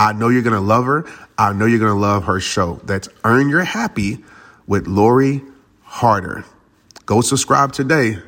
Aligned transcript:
I 0.00 0.12
know 0.12 0.28
you're 0.28 0.42
going 0.42 0.54
to 0.54 0.60
love 0.60 0.84
her. 0.84 1.04
I 1.36 1.52
know 1.52 1.66
you're 1.66 1.80
going 1.80 1.92
to 1.92 1.98
love 1.98 2.24
her 2.26 2.38
show. 2.38 2.80
That's 2.84 3.08
Earn 3.24 3.48
Your 3.48 3.64
Happy 3.64 4.24
with 4.68 4.86
Lori 4.86 5.42
Harder. 5.82 6.44
Go 7.04 7.20
subscribe 7.20 7.72
today 7.72 8.18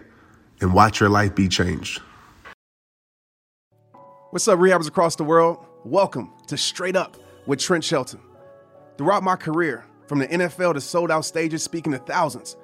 and 0.61 0.75
watch 0.75 0.99
your 0.99 1.09
life 1.09 1.37
be 1.37 1.47
changed. 1.47 2.03
What's 4.31 4.49
up, 4.49 4.59
rehabbers 4.59 4.89
across 4.89 5.15
the 5.15 5.23
world? 5.23 5.65
Welcome 5.85 6.33
to 6.49 6.57
Straight 6.57 6.97
Up 6.97 7.17
with 7.47 7.61
Trent 7.61 7.85
Shelton. 7.85 8.21
Throughout 8.99 9.23
my 9.23 9.37
career, 9.37 9.85
from 10.09 10.19
the 10.19 10.27
NFL 10.27 10.75
to 10.75 10.81
sold 10.81 11.13
out 11.13 11.25
stages 11.25 11.63
speaking 11.63 11.93
to 11.93 11.99
thousands, 11.99 12.57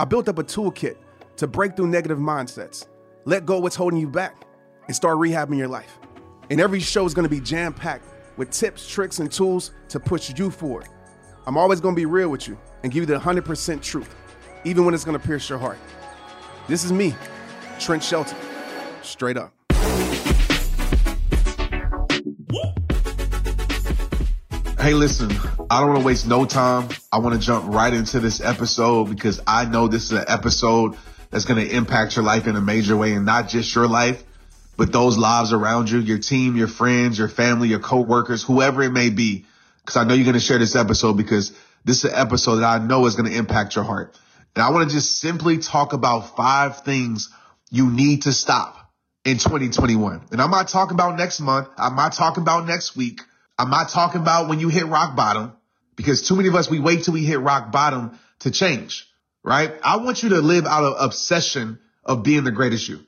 I 0.00 0.04
built 0.04 0.28
up 0.28 0.38
a 0.38 0.44
toolkit 0.44 0.96
to 1.36 1.46
break 1.46 1.76
through 1.76 1.88
negative 1.88 2.18
mindsets, 2.18 2.88
let 3.24 3.46
go 3.46 3.60
what's 3.60 3.76
holding 3.76 4.00
you 4.00 4.08
back, 4.08 4.44
and 4.88 4.96
start 4.96 5.18
rehabbing 5.18 5.58
your 5.58 5.68
life. 5.68 5.98
And 6.50 6.60
every 6.60 6.80
show 6.80 7.04
is 7.04 7.14
going 7.14 7.24
to 7.24 7.30
be 7.30 7.40
jam 7.40 7.72
packed 7.72 8.04
with 8.38 8.50
tips, 8.50 8.88
tricks, 8.88 9.18
and 9.18 9.30
tools 9.30 9.72
to 9.90 10.00
push 10.00 10.32
you 10.38 10.50
forward. 10.50 10.86
I'm 11.46 11.58
always 11.58 11.80
going 11.80 11.94
to 11.94 12.00
be 12.00 12.06
real 12.06 12.30
with 12.30 12.48
you 12.48 12.58
and 12.82 12.90
give 12.90 13.02
you 13.02 13.06
the 13.06 13.18
100% 13.18 13.82
truth, 13.82 14.14
even 14.64 14.86
when 14.86 14.94
it's 14.94 15.04
going 15.04 15.18
to 15.18 15.26
pierce 15.26 15.48
your 15.50 15.58
heart. 15.58 15.78
This 16.68 16.84
is 16.84 16.92
me, 16.92 17.14
Trent 17.78 18.02
Shelton, 18.02 18.38
straight 19.02 19.36
up. 19.36 19.52
Hey, 24.80 24.94
listen, 24.94 25.30
I 25.68 25.80
don't 25.80 25.88
want 25.88 26.00
to 26.00 26.06
waste 26.06 26.26
no 26.26 26.46
time. 26.46 26.88
I 27.12 27.18
want 27.18 27.34
to 27.34 27.40
jump 27.40 27.74
right 27.74 27.92
into 27.92 28.20
this 28.20 28.40
episode 28.40 29.10
because 29.10 29.40
I 29.46 29.64
know 29.64 29.88
this 29.88 30.04
is 30.04 30.12
an 30.12 30.24
episode 30.28 30.96
that's 31.30 31.44
going 31.44 31.66
to 31.66 31.76
impact 31.76 32.16
your 32.16 32.24
life 32.24 32.46
in 32.46 32.56
a 32.56 32.60
major 32.60 32.96
way 32.96 33.12
and 33.12 33.26
not 33.26 33.48
just 33.48 33.74
your 33.74 33.88
life, 33.88 34.22
but 34.78 34.92
those 34.92 35.18
lives 35.18 35.52
around 35.52 35.90
you, 35.90 35.98
your 35.98 36.18
team, 36.18 36.56
your 36.56 36.68
friends, 36.68 37.18
your 37.18 37.28
family, 37.28 37.68
your 37.68 37.80
coworkers, 37.80 38.44
whoever 38.44 38.80
it 38.84 38.92
may 38.92 39.10
be. 39.10 39.44
Cause 39.84 39.96
I 39.96 40.04
know 40.04 40.14
you're 40.14 40.24
going 40.24 40.34
to 40.34 40.40
share 40.40 40.58
this 40.58 40.76
episode 40.76 41.14
because 41.14 41.52
this 41.84 42.04
is 42.04 42.12
an 42.12 42.16
episode 42.16 42.56
that 42.56 42.64
I 42.64 42.78
know 42.78 43.04
is 43.06 43.16
going 43.16 43.28
to 43.28 43.36
impact 43.36 43.74
your 43.74 43.84
heart. 43.84 44.16
And 44.54 44.62
I 44.62 44.70
want 44.70 44.88
to 44.88 44.94
just 44.94 45.18
simply 45.18 45.58
talk 45.58 45.94
about 45.94 46.36
five 46.36 46.84
things 46.84 47.28
you 47.70 47.90
need 47.90 48.22
to 48.22 48.32
stop 48.32 48.76
in 49.24 49.38
2021. 49.38 50.26
And 50.30 50.40
I'm 50.40 50.52
not 50.52 50.68
talking 50.68 50.94
about 50.94 51.18
next 51.18 51.40
month. 51.40 51.68
I'm 51.76 51.96
not 51.96 52.12
talking 52.12 52.42
about 52.42 52.64
next 52.66 52.96
week. 52.96 53.22
I'm 53.58 53.70
not 53.70 53.88
talking 53.88 54.20
about 54.20 54.48
when 54.48 54.60
you 54.60 54.68
hit 54.68 54.86
rock 54.86 55.16
bottom 55.16 55.54
because 55.96 56.22
too 56.22 56.36
many 56.36 56.48
of 56.48 56.54
us, 56.54 56.70
we 56.70 56.78
wait 56.78 57.02
till 57.02 57.14
we 57.14 57.24
hit 57.24 57.40
rock 57.40 57.72
bottom 57.72 58.16
to 58.40 58.52
change, 58.52 59.08
right? 59.42 59.72
I 59.82 59.96
want 59.96 60.22
you 60.22 60.28
to 60.28 60.40
live 60.40 60.66
out 60.66 60.84
of 60.84 60.94
obsession 61.00 61.80
of 62.04 62.22
being 62.22 62.44
the 62.44 62.52
greatest 62.52 62.88
you. 62.88 63.00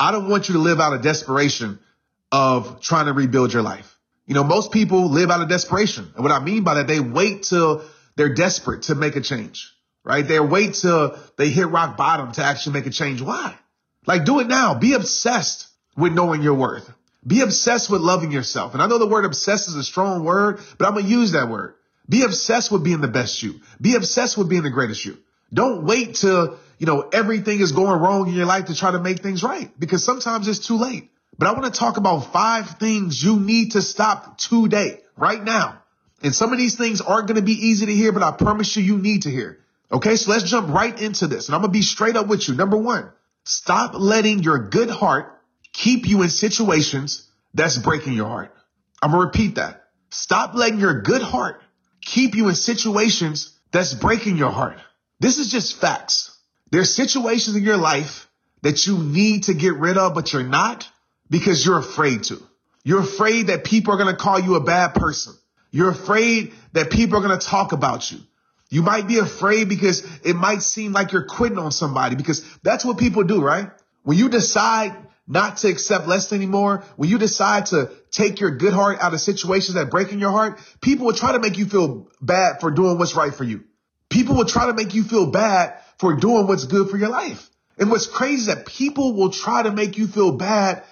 I 0.00 0.12
don't 0.12 0.28
want 0.28 0.48
you 0.48 0.54
to 0.54 0.60
live 0.60 0.80
out 0.80 0.92
of 0.92 1.02
desperation 1.02 1.78
of 2.30 2.80
trying 2.80 3.06
to 3.06 3.12
rebuild 3.12 3.52
your 3.52 3.62
life. 3.62 3.98
You 4.26 4.34
know, 4.34 4.44
most 4.44 4.72
people 4.72 5.08
live 5.08 5.30
out 5.30 5.40
of 5.40 5.48
desperation. 5.48 6.12
And 6.14 6.22
what 6.22 6.32
I 6.32 6.40
mean 6.40 6.62
by 6.62 6.74
that, 6.74 6.86
they 6.86 7.00
wait 7.00 7.44
till 7.44 7.82
they're 8.16 8.34
desperate 8.34 8.82
to 8.82 8.94
make 8.94 9.16
a 9.16 9.20
change, 9.20 9.72
right? 10.04 10.26
They 10.26 10.38
wait 10.38 10.74
till 10.74 11.18
they 11.36 11.48
hit 11.48 11.68
rock 11.68 11.96
bottom 11.96 12.32
to 12.32 12.44
actually 12.44 12.74
make 12.74 12.86
a 12.86 12.90
change. 12.90 13.22
Why? 13.22 13.56
Like 14.06 14.24
do 14.24 14.40
it 14.40 14.46
now. 14.46 14.74
Be 14.74 14.92
obsessed 14.92 15.68
with 15.96 16.12
knowing 16.12 16.42
your 16.42 16.54
worth. 16.54 16.92
Be 17.26 17.40
obsessed 17.40 17.90
with 17.90 18.00
loving 18.00 18.30
yourself. 18.30 18.74
And 18.74 18.82
I 18.82 18.86
know 18.86 18.98
the 18.98 19.06
word 19.06 19.24
obsessed 19.24 19.68
is 19.68 19.74
a 19.74 19.84
strong 19.84 20.24
word, 20.24 20.60
but 20.78 20.86
I'm 20.86 20.94
going 20.94 21.04
to 21.04 21.10
use 21.10 21.32
that 21.32 21.48
word. 21.48 21.74
Be 22.08 22.22
obsessed 22.22 22.70
with 22.70 22.84
being 22.84 23.00
the 23.00 23.08
best 23.08 23.42
you. 23.42 23.60
Be 23.80 23.96
obsessed 23.96 24.38
with 24.38 24.48
being 24.48 24.62
the 24.62 24.70
greatest 24.70 25.04
you. 25.04 25.18
Don't 25.52 25.84
wait 25.84 26.14
till 26.14 26.58
you 26.78 26.86
know, 26.86 27.08
everything 27.12 27.60
is 27.60 27.72
going 27.72 28.00
wrong 28.00 28.28
in 28.28 28.34
your 28.34 28.46
life 28.46 28.66
to 28.66 28.74
try 28.74 28.92
to 28.92 29.00
make 29.00 29.20
things 29.20 29.42
right 29.42 29.70
because 29.78 30.04
sometimes 30.04 30.48
it's 30.48 30.66
too 30.66 30.76
late. 30.76 31.10
But 31.36 31.48
I 31.48 31.52
want 31.52 31.72
to 31.72 31.78
talk 31.78 31.96
about 31.96 32.32
five 32.32 32.78
things 32.78 33.22
you 33.22 33.38
need 33.38 33.72
to 33.72 33.82
stop 33.82 34.38
today, 34.38 35.00
right 35.16 35.42
now. 35.42 35.82
And 36.22 36.34
some 36.34 36.52
of 36.52 36.58
these 36.58 36.76
things 36.76 37.00
aren't 37.00 37.28
going 37.28 37.36
to 37.36 37.42
be 37.42 37.52
easy 37.52 37.86
to 37.86 37.94
hear, 37.94 38.12
but 38.12 38.22
I 38.22 38.32
promise 38.32 38.76
you, 38.76 38.82
you 38.82 38.98
need 38.98 39.22
to 39.22 39.30
hear. 39.30 39.58
Okay. 39.90 40.16
So 40.16 40.30
let's 40.30 40.44
jump 40.44 40.68
right 40.68 41.00
into 41.00 41.26
this 41.26 41.48
and 41.48 41.54
I'm 41.54 41.60
going 41.60 41.72
to 41.72 41.78
be 41.78 41.82
straight 41.82 42.16
up 42.16 42.26
with 42.26 42.48
you. 42.48 42.54
Number 42.54 42.76
one, 42.76 43.10
stop 43.44 43.92
letting 43.94 44.40
your 44.42 44.68
good 44.68 44.90
heart 44.90 45.40
keep 45.72 46.08
you 46.08 46.22
in 46.22 46.30
situations 46.30 47.26
that's 47.54 47.78
breaking 47.78 48.14
your 48.14 48.28
heart. 48.28 48.54
I'm 49.00 49.10
going 49.12 49.22
to 49.22 49.26
repeat 49.26 49.54
that. 49.56 49.84
Stop 50.10 50.54
letting 50.54 50.80
your 50.80 51.02
good 51.02 51.22
heart 51.22 51.62
keep 52.00 52.34
you 52.34 52.48
in 52.48 52.54
situations 52.54 53.56
that's 53.70 53.94
breaking 53.94 54.36
your 54.36 54.50
heart. 54.50 54.78
This 55.20 55.38
is 55.38 55.50
just 55.50 55.80
facts. 55.80 56.27
There's 56.70 56.94
situations 56.94 57.56
in 57.56 57.62
your 57.62 57.76
life 57.76 58.28
that 58.62 58.86
you 58.86 58.98
need 58.98 59.44
to 59.44 59.54
get 59.54 59.74
rid 59.74 59.96
of, 59.96 60.14
but 60.14 60.32
you're 60.32 60.42
not 60.42 60.88
because 61.30 61.64
you're 61.64 61.78
afraid 61.78 62.24
to. 62.24 62.42
You're 62.84 63.00
afraid 63.00 63.48
that 63.48 63.64
people 63.64 63.94
are 63.94 63.96
going 63.96 64.14
to 64.14 64.16
call 64.16 64.38
you 64.38 64.56
a 64.56 64.64
bad 64.64 64.94
person. 64.94 65.34
You're 65.70 65.90
afraid 65.90 66.52
that 66.72 66.90
people 66.90 67.18
are 67.18 67.26
going 67.26 67.38
to 67.38 67.46
talk 67.46 67.72
about 67.72 68.10
you. 68.10 68.18
You 68.70 68.82
might 68.82 69.06
be 69.08 69.18
afraid 69.18 69.68
because 69.68 70.06
it 70.24 70.34
might 70.34 70.62
seem 70.62 70.92
like 70.92 71.12
you're 71.12 71.24
quitting 71.24 71.58
on 71.58 71.72
somebody 71.72 72.16
because 72.16 72.44
that's 72.62 72.84
what 72.84 72.98
people 72.98 73.24
do, 73.24 73.42
right? 73.42 73.70
When 74.02 74.18
you 74.18 74.28
decide 74.28 74.94
not 75.26 75.58
to 75.58 75.68
accept 75.68 76.06
less 76.06 76.32
anymore, 76.32 76.84
when 76.96 77.08
you 77.08 77.18
decide 77.18 77.66
to 77.66 77.90
take 78.10 78.40
your 78.40 78.50
good 78.56 78.72
heart 78.72 78.98
out 79.00 79.14
of 79.14 79.20
situations 79.20 79.74
that 79.74 79.90
break 79.90 80.12
in 80.12 80.18
your 80.18 80.30
heart, 80.30 80.58
people 80.80 81.06
will 81.06 81.14
try 81.14 81.32
to 81.32 81.38
make 81.38 81.58
you 81.58 81.66
feel 81.66 82.08
bad 82.20 82.60
for 82.60 82.70
doing 82.70 82.98
what's 82.98 83.14
right 83.14 83.34
for 83.34 83.44
you. 83.44 83.64
People 84.08 84.36
will 84.36 84.46
try 84.46 84.66
to 84.66 84.74
make 84.74 84.94
you 84.94 85.02
feel 85.04 85.30
bad 85.30 85.78
for 85.98 86.16
doing 86.16 86.46
what's 86.46 86.64
good 86.64 86.90
for 86.90 86.96
your 86.96 87.08
life. 87.08 87.48
And 87.78 87.90
what's 87.90 88.06
crazy 88.06 88.42
is 88.42 88.46
that 88.46 88.66
people 88.66 89.14
will 89.14 89.30
try 89.30 89.62
to 89.62 89.72
make 89.72 89.98
you 89.98 90.06
feel 90.06 90.32
bad 90.32 90.84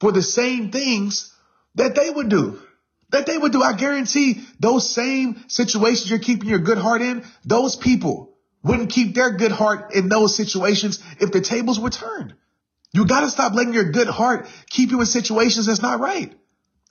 for 0.00 0.12
the 0.12 0.22
same 0.22 0.70
things 0.70 1.34
that 1.74 1.94
they 1.94 2.10
would 2.10 2.28
do. 2.28 2.60
That 3.10 3.26
they 3.26 3.38
would 3.38 3.52
do. 3.52 3.62
I 3.62 3.74
guarantee 3.74 4.42
those 4.60 4.88
same 4.88 5.44
situations 5.48 6.10
you're 6.10 6.18
keeping 6.18 6.48
your 6.48 6.58
good 6.58 6.78
heart 6.78 7.00
in, 7.00 7.24
those 7.44 7.76
people 7.76 8.36
wouldn't 8.62 8.90
keep 8.90 9.14
their 9.14 9.30
good 9.30 9.52
heart 9.52 9.94
in 9.94 10.08
those 10.08 10.34
situations 10.34 11.02
if 11.20 11.30
the 11.30 11.40
tables 11.40 11.78
were 11.78 11.90
turned. 11.90 12.34
You 12.92 13.06
got 13.06 13.20
to 13.20 13.30
stop 13.30 13.54
letting 13.54 13.74
your 13.74 13.90
good 13.90 14.08
heart 14.08 14.48
keep 14.70 14.90
you 14.90 15.00
in 15.00 15.06
situations 15.06 15.66
that's 15.66 15.82
not 15.82 16.00
right. 16.00 16.32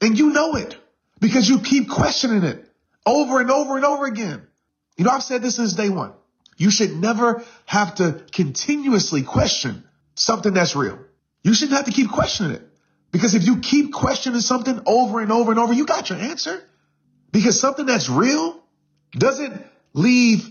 And 0.01 0.17
you 0.17 0.31
know 0.31 0.55
it 0.55 0.77
because 1.19 1.47
you 1.47 1.59
keep 1.59 1.89
questioning 1.89 2.43
it 2.43 2.69
over 3.05 3.39
and 3.39 3.49
over 3.49 3.75
and 3.75 3.85
over 3.85 4.05
again. 4.05 4.45
You 4.97 5.05
know, 5.05 5.11
I've 5.11 5.23
said 5.23 5.41
this 5.41 5.55
since 5.55 5.73
day 5.73 5.89
one. 5.89 6.13
You 6.57 6.71
should 6.71 6.95
never 6.95 7.43
have 7.65 7.95
to 7.95 8.23
continuously 8.31 9.23
question 9.23 9.83
something 10.15 10.53
that's 10.53 10.75
real. 10.75 10.99
You 11.43 11.53
shouldn't 11.53 11.77
have 11.77 11.85
to 11.85 11.91
keep 11.91 12.09
questioning 12.09 12.53
it. 12.55 12.61
Because 13.11 13.35
if 13.35 13.45
you 13.45 13.59
keep 13.59 13.93
questioning 13.93 14.41
something 14.41 14.81
over 14.85 15.19
and 15.19 15.31
over 15.31 15.51
and 15.51 15.59
over, 15.59 15.73
you 15.73 15.85
got 15.85 16.09
your 16.09 16.17
answer. 16.19 16.63
Because 17.31 17.59
something 17.59 17.85
that's 17.85 18.09
real 18.09 18.59
doesn't 19.11 19.63
leave, 19.93 20.49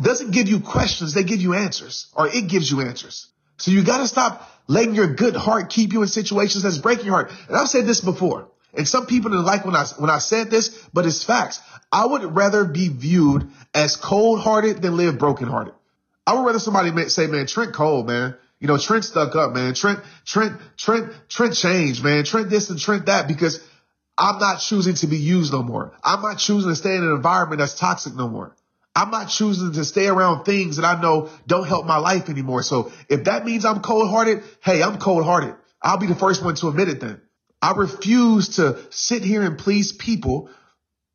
doesn't 0.00 0.32
give 0.32 0.48
you 0.48 0.60
questions. 0.60 1.14
They 1.14 1.22
give 1.22 1.40
you 1.40 1.54
answers 1.54 2.08
or 2.14 2.28
it 2.28 2.48
gives 2.48 2.70
you 2.70 2.80
answers. 2.80 3.28
So 3.58 3.70
you 3.70 3.84
got 3.84 3.98
to 3.98 4.08
stop 4.08 4.50
letting 4.66 4.94
your 4.94 5.14
good 5.14 5.36
heart 5.36 5.70
keep 5.70 5.92
you 5.92 6.02
in 6.02 6.08
situations 6.08 6.64
that's 6.64 6.78
breaking 6.78 7.06
your 7.06 7.14
heart. 7.14 7.32
And 7.48 7.56
I've 7.56 7.68
said 7.68 7.86
this 7.86 8.00
before. 8.00 8.49
And 8.74 8.86
some 8.86 9.06
people 9.06 9.30
didn't 9.30 9.44
like 9.44 9.64
when 9.64 9.74
I, 9.74 9.84
when 9.98 10.10
I 10.10 10.18
said 10.18 10.50
this, 10.50 10.68
but 10.92 11.06
it's 11.06 11.24
facts. 11.24 11.60
I 11.92 12.06
would 12.06 12.22
rather 12.36 12.64
be 12.64 12.88
viewed 12.88 13.50
as 13.74 13.96
cold 13.96 14.40
hearted 14.40 14.82
than 14.82 14.96
live 14.96 15.18
broken 15.18 15.48
hearted. 15.48 15.74
I 16.26 16.34
would 16.34 16.46
rather 16.46 16.58
somebody 16.58 17.08
say, 17.08 17.26
man, 17.26 17.46
Trent 17.46 17.72
cold, 17.72 18.06
man. 18.06 18.36
You 18.60 18.68
know, 18.68 18.78
Trent 18.78 19.04
stuck 19.04 19.34
up, 19.34 19.52
man. 19.52 19.74
Trent, 19.74 20.00
Trent, 20.24 20.60
Trent, 20.76 21.12
Trent 21.28 21.54
changed, 21.54 22.04
man. 22.04 22.24
Trent 22.24 22.50
this 22.50 22.70
and 22.70 22.78
Trent 22.78 23.06
that 23.06 23.26
because 23.26 23.60
I'm 24.16 24.38
not 24.38 24.60
choosing 24.60 24.94
to 24.96 25.06
be 25.06 25.16
used 25.16 25.52
no 25.52 25.62
more. 25.62 25.92
I'm 26.04 26.20
not 26.20 26.38
choosing 26.38 26.70
to 26.70 26.76
stay 26.76 26.94
in 26.94 27.02
an 27.02 27.10
environment 27.10 27.58
that's 27.58 27.78
toxic 27.78 28.14
no 28.14 28.28
more. 28.28 28.54
I'm 28.94 29.10
not 29.10 29.28
choosing 29.28 29.72
to 29.72 29.84
stay 29.84 30.08
around 30.08 30.44
things 30.44 30.76
that 30.76 30.84
I 30.84 31.00
know 31.00 31.30
don't 31.46 31.66
help 31.66 31.86
my 31.86 31.96
life 31.96 32.28
anymore. 32.28 32.62
So 32.62 32.92
if 33.08 33.24
that 33.24 33.46
means 33.46 33.64
I'm 33.64 33.80
cold 33.80 34.10
hearted, 34.10 34.42
hey, 34.62 34.82
I'm 34.82 34.98
cold 34.98 35.24
hearted. 35.24 35.54
I'll 35.80 35.96
be 35.96 36.06
the 36.06 36.14
first 36.14 36.44
one 36.44 36.54
to 36.56 36.68
admit 36.68 36.88
it 36.88 37.00
then. 37.00 37.22
I 37.62 37.72
refuse 37.72 38.56
to 38.56 38.78
sit 38.90 39.22
here 39.22 39.42
and 39.42 39.58
please 39.58 39.92
people. 39.92 40.50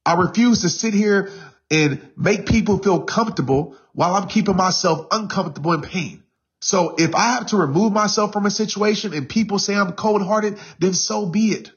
I 0.06 0.16
refuse 0.16 0.62
to 0.62 0.70
sit 0.70 0.94
here 0.94 1.32
and 1.72 2.12
make 2.16 2.46
people 2.46 2.78
feel 2.78 3.02
comfortable 3.02 3.76
while 3.94 4.16
I'm 4.16 4.28
keeping 4.28 4.56
myself 4.56 5.08
uncomfortable 5.12 5.74
in 5.74 5.82
pain. 5.82 6.24
So 6.62 6.96
if 6.98 7.16
I 7.16 7.34
have 7.34 7.48
to 7.48 7.58
remove 7.58 7.94
myself 7.94 8.34
from 8.34 8.46
a 8.46 8.52
situation 8.52 9.14
and 9.14 9.28
people 9.28 9.60
say 9.60 9.76
I'm 9.76 9.94
cold 9.94 10.22
hearted, 10.22 10.60
then 10.80 10.94
so 10.94 11.26
be 11.26 11.50
it. 11.50 11.72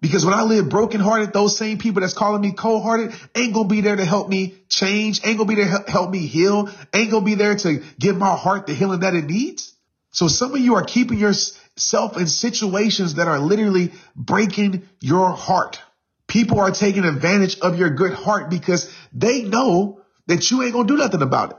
Because 0.00 0.24
when 0.24 0.32
I 0.32 0.42
live 0.42 0.70
brokenhearted, 0.70 1.34
those 1.34 1.56
same 1.56 1.76
people 1.76 2.00
that's 2.00 2.14
calling 2.14 2.40
me 2.40 2.52
cold 2.52 2.82
hearted 2.82 3.12
ain't 3.34 3.52
gonna 3.52 3.68
be 3.68 3.82
there 3.82 3.96
to 3.96 4.04
help 4.04 4.30
me 4.30 4.54
change, 4.68 5.20
ain't 5.26 5.36
gonna 5.36 5.48
be 5.48 5.56
there 5.56 5.84
to 5.84 5.90
help 5.90 6.10
me 6.10 6.20
heal, 6.26 6.70
ain't 6.94 7.10
gonna 7.10 7.24
be 7.24 7.34
there 7.34 7.54
to 7.56 7.82
give 7.98 8.16
my 8.16 8.34
heart 8.34 8.66
the 8.66 8.72
healing 8.72 9.00
that 9.00 9.14
it 9.14 9.26
needs. 9.26 9.74
So 10.10 10.26
some 10.26 10.54
of 10.54 10.60
you 10.60 10.74
are 10.76 10.84
keeping 10.84 11.18
yourself 11.80 12.18
in 12.18 12.26
situations 12.26 13.14
that 13.14 13.26
are 13.26 13.38
literally 13.38 13.92
breaking 14.14 14.86
your 15.00 15.32
heart. 15.32 15.80
People 16.26 16.60
are 16.60 16.70
taking 16.70 17.04
advantage 17.04 17.58
of 17.60 17.78
your 17.78 17.88
good 17.88 18.12
heart 18.12 18.50
because 18.50 18.94
they 19.14 19.42
know 19.42 20.02
that 20.26 20.50
you 20.50 20.62
ain't 20.62 20.74
gonna 20.74 20.86
do 20.86 20.98
nothing 20.98 21.22
about 21.22 21.52
it. 21.52 21.56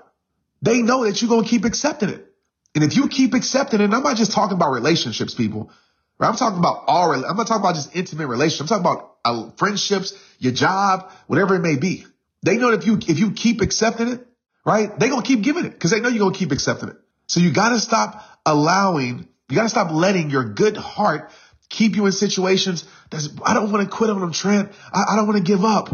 They 0.62 0.84
know 0.84 1.06
that 1.06 1.22
you're 1.22 1.30
gonna 1.30 1.48
keep 1.48 1.66
accepting 1.66 2.10
it. 2.10 2.28
And 2.76 2.84
if 2.84 2.96
you 2.96 3.08
keep 3.08 3.34
accepting 3.34 3.82
it, 3.82 3.92
I'm 3.92 4.04
not 4.04 4.16
just 4.16 4.32
talking 4.32 4.56
about 4.56 4.72
relationships, 4.72 5.34
people. 5.34 5.72
Right? 6.20 6.30
I'm 6.30 6.36
talking 6.36 6.60
about 6.60 6.84
all, 6.86 7.12
I'm 7.12 7.36
not 7.36 7.48
talking 7.48 7.64
about 7.64 7.74
just 7.74 7.96
intimate 7.96 8.28
relationships. 8.28 8.72
I'm 8.72 8.84
talking 8.84 9.00
about 9.00 9.16
uh, 9.26 9.52
friendships, 9.58 10.14
your 10.38 10.54
job, 10.54 11.12
whatever 11.26 11.56
it 11.56 11.62
may 11.62 11.78
be. 11.78 12.06
They 12.44 12.58
know 12.58 12.70
that 12.70 12.82
if 12.82 12.86
you, 12.86 13.00
if 13.08 13.18
you 13.18 13.32
keep 13.32 13.62
accepting 13.62 14.08
it, 14.08 14.28
right, 14.64 14.98
they're 15.00 15.10
going 15.10 15.24
to 15.24 15.28
keep 15.28 15.42
giving 15.42 15.66
it 15.66 15.72
because 15.72 15.90
they 15.90 16.00
know 16.00 16.10
you're 16.10 16.20
going 16.20 16.34
to 16.34 16.40
keep 16.40 16.52
accepting 16.52 16.90
it. 16.90 16.98
So 17.26 17.40
you 17.40 17.52
got 17.52 17.70
to 17.70 17.80
stop 17.80 18.24
allowing, 18.46 19.28
you 19.52 19.58
got 19.58 19.64
to 19.64 19.70
stop 19.70 19.92
letting 19.92 20.30
your 20.30 20.46
good 20.46 20.78
heart 20.78 21.32
keep 21.70 21.96
you 21.96 22.06
in 22.06 22.12
situations 22.12 22.86
that's, 23.10 23.30
I 23.44 23.54
don't 23.54 23.72
want 23.72 23.84
to 23.84 23.96
quit 23.96 24.10
on 24.10 24.20
them, 24.20 24.32
Trent. 24.32 24.72
I, 24.92 25.06
I 25.10 25.16
don't 25.16 25.28
want 25.28 25.38
to 25.38 25.44
give 25.44 25.64
up. 25.64 25.90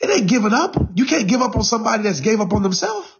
It 0.00 0.10
ain't 0.10 0.28
giving 0.28 0.52
up. 0.52 0.76
You 0.94 1.04
can't 1.04 1.28
give 1.28 1.42
up 1.42 1.56
on 1.56 1.62
somebody 1.62 2.04
that's 2.04 2.20
gave 2.20 2.40
up 2.40 2.52
on 2.52 2.62
themselves. 2.62 3.10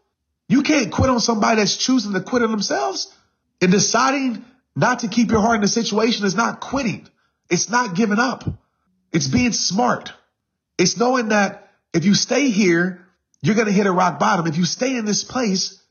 You 0.49 0.63
can't 0.63 0.91
quit 0.91 1.11
on 1.11 1.21
somebody 1.21 1.57
that's 1.57 1.77
choosing 1.77 2.13
to 2.13 2.21
quit 2.21 2.43
on 2.43 2.51
themselves. 2.51 3.15
And 3.61 3.71
deciding 3.71 4.45
not 4.75 5.01
to 5.01 5.09
keep 5.09 5.31
your 5.31 5.41
heart 5.41 5.57
in 5.57 5.63
a 5.63 5.69
situation 5.69 6.25
is 6.25 6.35
not 6.35 6.61
quitting. 6.61 7.07
It's 7.51 7.69
not 7.69 7.95
giving 7.95 8.19
up. 8.19 8.49
It's 9.13 9.29
being 9.29 9.53
smart. 9.53 10.13
It's 10.79 10.97
knowing 10.97 11.29
that 11.29 11.71
if 11.93 12.05
you 12.05 12.15
stay 12.15 12.51
here, 12.51 13.07
you're 13.43 13.55
going 13.55 13.67
to 13.67 13.73
hit 13.73 13.87
a 13.87 13.93
rock 13.93 14.19
bottom. 14.19 14.47
If 14.47 14.57
you 14.57 14.65
stay 14.65 14.97
in 14.97 15.05
this 15.05 15.25
place, 15.25 15.83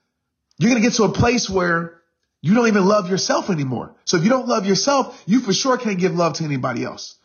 you're 0.57 0.71
going 0.71 0.81
to 0.81 0.87
get 0.87 0.95
to 0.95 1.03
a 1.03 1.11
place 1.11 1.49
where 1.49 1.98
you 2.41 2.53
don't 2.53 2.67
even 2.67 2.85
love 2.85 3.09
yourself 3.09 3.49
anymore. 3.49 3.95
So 4.05 4.17
if 4.17 4.23
you 4.23 4.29
don't 4.29 4.47
love 4.47 4.65
yourself, 4.65 5.21
you 5.25 5.41
for 5.41 5.53
sure 5.53 5.77
can't 5.77 5.99
give 5.99 6.15
love 6.15 6.33
to 6.35 6.45
anybody 6.45 6.83
else. 6.83 7.15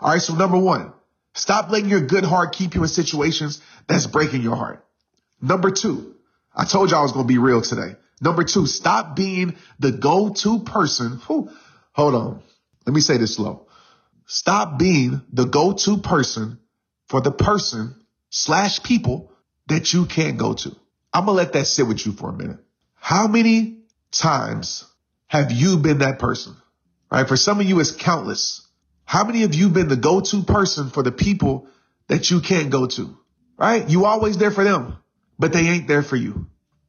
All 0.00 0.10
right. 0.10 0.22
So 0.22 0.34
number 0.34 0.58
one, 0.58 0.92
stop 1.34 1.70
letting 1.70 1.88
your 1.88 2.00
good 2.00 2.24
heart 2.24 2.52
keep 2.52 2.74
you 2.74 2.82
in 2.82 2.88
situations 2.88 3.60
that's 3.86 4.06
breaking 4.06 4.42
your 4.42 4.56
heart. 4.56 4.84
Number 5.40 5.70
two, 5.70 6.14
I 6.54 6.64
told 6.64 6.90
you 6.90 6.96
I 6.96 7.02
was 7.02 7.12
going 7.12 7.26
to 7.26 7.32
be 7.32 7.38
real 7.38 7.60
today. 7.60 7.96
Number 8.20 8.44
two, 8.44 8.66
stop 8.66 9.16
being 9.16 9.56
the 9.78 9.90
go-to 9.90 10.60
person. 10.60 11.20
Whew, 11.26 11.50
hold 11.92 12.14
on. 12.14 12.42
Let 12.86 12.94
me 12.94 13.00
say 13.00 13.16
this 13.16 13.34
slow. 13.34 13.66
Stop 14.26 14.78
being 14.78 15.22
the 15.32 15.44
go-to 15.44 15.98
person 15.98 16.58
for 17.08 17.20
the 17.20 17.32
person 17.32 17.96
slash 18.30 18.82
people 18.82 19.32
that 19.66 19.92
you 19.92 20.06
can't 20.06 20.38
go 20.38 20.54
to. 20.54 20.74
I'm 21.12 21.26
going 21.26 21.36
to 21.36 21.42
let 21.42 21.52
that 21.54 21.66
sit 21.66 21.86
with 21.86 22.06
you 22.06 22.12
for 22.12 22.30
a 22.30 22.32
minute. 22.32 22.58
How 22.94 23.26
many 23.26 23.81
times 24.12 24.84
have 25.26 25.50
you 25.50 25.78
been 25.78 25.98
that 25.98 26.18
person? 26.18 26.54
Right? 27.10 27.26
For 27.26 27.36
some 27.36 27.60
of 27.60 27.66
you, 27.66 27.80
it's 27.80 27.90
countless. 27.90 28.66
How 29.04 29.24
many 29.24 29.42
of 29.42 29.54
you 29.54 29.68
been 29.68 29.88
the 29.88 29.96
go-to 29.96 30.42
person 30.42 30.90
for 30.90 31.02
the 31.02 31.12
people 31.12 31.66
that 32.08 32.30
you 32.30 32.40
can't 32.40 32.70
go 32.70 32.86
to? 32.86 33.16
Right? 33.58 33.88
You 33.88 34.04
always 34.04 34.38
there 34.38 34.50
for 34.50 34.64
them, 34.64 34.96
but 35.38 35.52
they 35.52 35.68
ain't 35.68 35.88
there 35.88 36.02
for 36.02 36.16
you. 36.16 36.46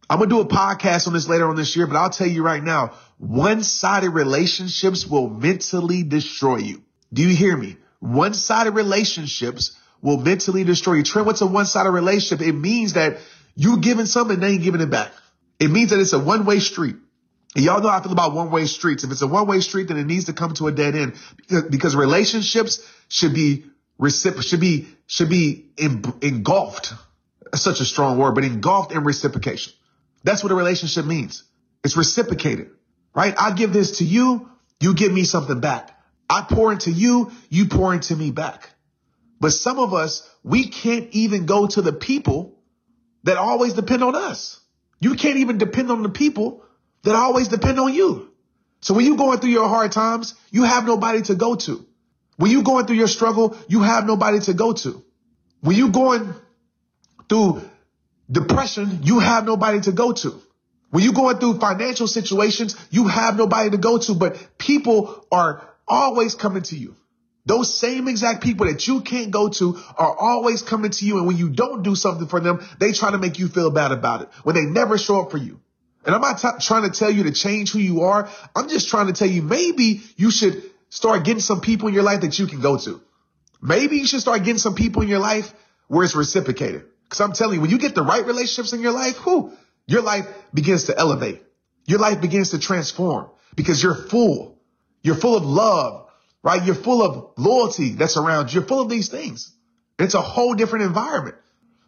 I'm 0.10 0.20
going 0.20 0.30
to 0.30 0.36
do 0.36 0.42
a 0.42 0.46
podcast 0.46 1.08
on 1.08 1.14
this 1.14 1.28
later 1.28 1.48
on 1.48 1.56
this 1.56 1.76
year, 1.76 1.88
but 1.88 1.96
I'll 1.96 2.10
tell 2.10 2.28
you 2.28 2.44
right 2.44 2.64
now, 2.64 2.94
one-sided 3.18 4.10
relationships 4.10 5.08
will 5.08 5.30
mentally 5.30 6.04
destroy 6.04 6.58
you. 6.58 6.84
Do 7.12 7.22
you 7.24 7.36
hear 7.36 7.56
me? 7.56 7.78
One-sided 8.00 8.72
relationships 8.72 9.78
will 10.02 10.18
mentally 10.18 10.64
destroy 10.64 10.96
you. 10.96 11.04
Trent, 11.04 11.26
what's 11.26 11.42
a 11.42 11.48
one-sided 11.48 11.90
relationship? 11.90 12.46
It 12.46 12.54
means 12.54 12.94
that 12.94 13.18
you 13.56 13.80
giving 13.80 14.06
something 14.06 14.36
and 14.36 14.44
they 14.44 14.50
ain't 14.50 14.64
giving 14.64 14.82
it 14.82 14.90
back. 14.90 15.12
It 15.60 15.70
means 15.70 15.92
that 15.92 16.00
it's 16.00 16.14
a 16.14 16.20
one-way 16.20 16.60
street. 16.60 16.98
Y'all 17.56 17.82
know 17.82 17.90
how 17.90 18.00
I 18.00 18.04
feel 18.04 18.12
about 18.12 18.34
one-way 18.34 18.66
streets. 18.66 19.04
If 19.04 19.12
it's 19.12 19.22
a 19.22 19.28
one-way 19.28 19.60
street, 19.60 19.88
then 19.88 19.98
it 19.98 20.06
needs 20.06 20.26
to 20.26 20.34
come 20.34 20.54
to 20.56 20.68
a 20.68 20.72
dead 20.72 20.96
end 20.96 21.14
because 21.70 21.96
relationships 21.96 22.88
should 23.10 23.34
be 23.34 23.66
recipro- 24.00 24.44
should 24.44 24.60
be, 24.60 24.88
should 25.06 25.30
be 25.30 25.70
engulfed. 25.78 26.94
such 27.54 27.80
a 27.82 27.86
strong 27.86 28.18
word, 28.18 28.34
but 28.34 28.44
engulfed 28.44 28.92
in 28.92 29.04
reciprocation. 29.04 29.74
That's 30.24 30.44
what 30.44 30.52
a 30.52 30.56
relationship 30.56 31.06
means. 31.06 31.44
It's 31.84 31.98
reciprocated, 31.98 32.72
right? 33.14 33.36
I 33.40 33.52
give 33.54 33.74
this 33.74 34.00
to 34.00 34.06
you. 34.06 34.50
You 34.80 34.96
give 34.96 35.14
me 35.14 35.24
something 35.24 35.60
back. 35.60 35.96
I 36.30 36.46
pour 36.50 36.72
into 36.72 36.92
you. 36.92 37.32
You 37.50 37.68
pour 37.68 37.94
into 37.94 38.16
me 38.16 38.32
back. 38.32 38.70
But 39.40 39.52
some 39.52 39.78
of 39.78 39.94
us, 39.94 40.28
we 40.44 40.68
can't 40.68 41.10
even 41.12 41.46
go 41.46 41.68
to 41.68 41.82
the 41.82 41.94
people 41.94 42.58
that 43.24 43.38
always 43.38 43.74
depend 43.74 44.04
on 44.04 44.16
us. 44.16 44.60
You 45.00 45.16
can't 45.16 45.38
even 45.38 45.58
depend 45.58 45.92
on 45.92 46.02
the 46.02 46.10
people 46.10 46.64
that 47.04 47.16
always 47.16 47.48
depend 47.48 47.80
on 47.80 47.94
you. 47.94 48.30
So 48.82 48.94
when 48.94 49.06
you're 49.06 49.18
going 49.18 49.40
through 49.40 49.52
your 49.52 49.70
hard 49.70 49.92
times, 49.92 50.34
you 50.52 50.64
have 50.64 50.86
nobody 50.86 51.22
to 51.24 51.36
go 51.36 51.56
to. 51.56 51.86
When 52.38 52.52
you're 52.52 52.64
going 52.64 52.86
through 52.86 52.98
your 52.98 53.08
struggle, 53.08 53.58
you 53.68 53.82
have 53.82 54.06
nobody 54.06 54.40
to 54.42 54.54
go 54.54 54.74
to. 54.74 55.04
When 55.62 55.78
you're 55.78 55.90
going 55.90 56.34
through 57.30 57.62
depression, 58.30 59.02
you 59.04 59.20
have 59.20 59.46
nobody 59.46 59.82
to 59.82 59.92
go 59.92 60.12
to. 60.14 60.42
When 60.90 61.04
you're 61.04 61.14
going 61.14 61.38
through 61.38 61.60
financial 61.60 62.08
situations, 62.08 62.76
you 62.92 63.08
have 63.08 63.38
nobody 63.38 63.70
to 63.72 63.78
go 63.78 63.98
to, 63.98 64.14
but 64.14 64.38
people 64.58 65.26
are 65.32 65.68
always 65.88 66.36
coming 66.36 66.64
to 66.64 66.76
you. 66.76 66.96
Those 67.46 67.74
same 67.74 68.08
exact 68.08 68.44
people 68.44 68.68
that 68.68 68.88
you 68.88 69.02
can't 69.02 69.32
go 69.32 69.50
to 69.50 69.78
are 69.98 70.16
always 70.18 70.62
coming 70.62 70.92
to 70.92 71.06
you. 71.06 71.18
And 71.18 71.28
when 71.28 71.38
you 71.38 71.50
don't 71.50 71.84
do 71.84 71.96
something 71.96 72.28
for 72.28 72.40
them, 72.40 72.66
they 72.80 72.94
try 72.94 73.12
to 73.12 73.18
make 73.18 73.38
you 73.38 73.48
feel 73.48 73.70
bad 73.70 73.92
about 73.92 74.22
it 74.22 74.30
when 74.44 74.56
they 74.56 74.66
never 74.66 74.98
show 74.98 75.22
up 75.22 75.32
for 75.32 75.38
you. 75.38 75.60
And 76.06 76.14
I'm 76.14 76.22
not 76.22 76.40
t- 76.40 76.66
trying 76.66 76.90
to 76.90 76.98
tell 76.98 77.10
you 77.10 77.24
to 77.24 77.32
change 77.32 77.72
who 77.72 77.80
you 77.80 78.02
are. 78.02 78.30
I'm 78.56 78.68
just 78.68 78.90
trying 78.90 79.08
to 79.08 79.14
tell 79.14 79.28
you 79.28 79.42
maybe 79.42 80.02
you 80.18 80.32
should 80.32 80.64
start 80.90 81.24
getting 81.24 81.40
some 81.40 81.62
people 81.62 81.88
in 81.88 81.94
your 81.94 82.04
life 82.04 82.22
that 82.22 82.38
you 82.38 82.48
can 82.48 82.62
go 82.62 82.78
to. 82.78 83.02
Maybe 83.62 83.98
you 83.98 84.06
should 84.06 84.22
start 84.22 84.40
getting 84.40 84.58
some 84.58 84.76
people 84.76 85.02
in 85.02 85.08
your 85.08 85.20
life 85.20 85.54
where 85.88 86.04
it's 86.04 86.16
reciprocated. 86.16 86.86
Cause 87.10 87.22
I'm 87.22 87.34
telling 87.34 87.56
you, 87.56 87.62
when 87.62 87.70
you 87.70 87.78
get 87.78 87.96
the 87.96 88.02
right 88.02 88.26
relationships 88.26 88.74
in 88.74 88.82
your 88.82 88.92
life, 88.92 89.16
who 89.18 89.54
your 89.86 90.02
life 90.02 90.26
begins 90.54 90.86
to 90.86 90.98
elevate. 90.98 91.42
Your 91.86 92.00
life 92.00 92.22
begins 92.22 92.52
to 92.52 92.60
transform 92.60 93.30
because 93.56 93.82
you're 93.82 93.96
full. 93.96 94.58
You're 95.02 95.16
full 95.16 95.36
of 95.36 95.44
love, 95.44 96.10
right? 96.42 96.64
You're 96.64 96.76
full 96.76 97.04
of 97.04 97.34
loyalty 97.38 97.90
that's 97.90 98.18
around 98.18 98.52
you. 98.52 98.60
You're 98.60 98.68
full 98.68 98.82
of 98.82 98.90
these 98.90 99.10
things. 99.10 99.52
It's 100.00 100.14
a 100.14 100.22
whole 100.22 100.54
different 100.54 100.86
environment. 100.86 101.36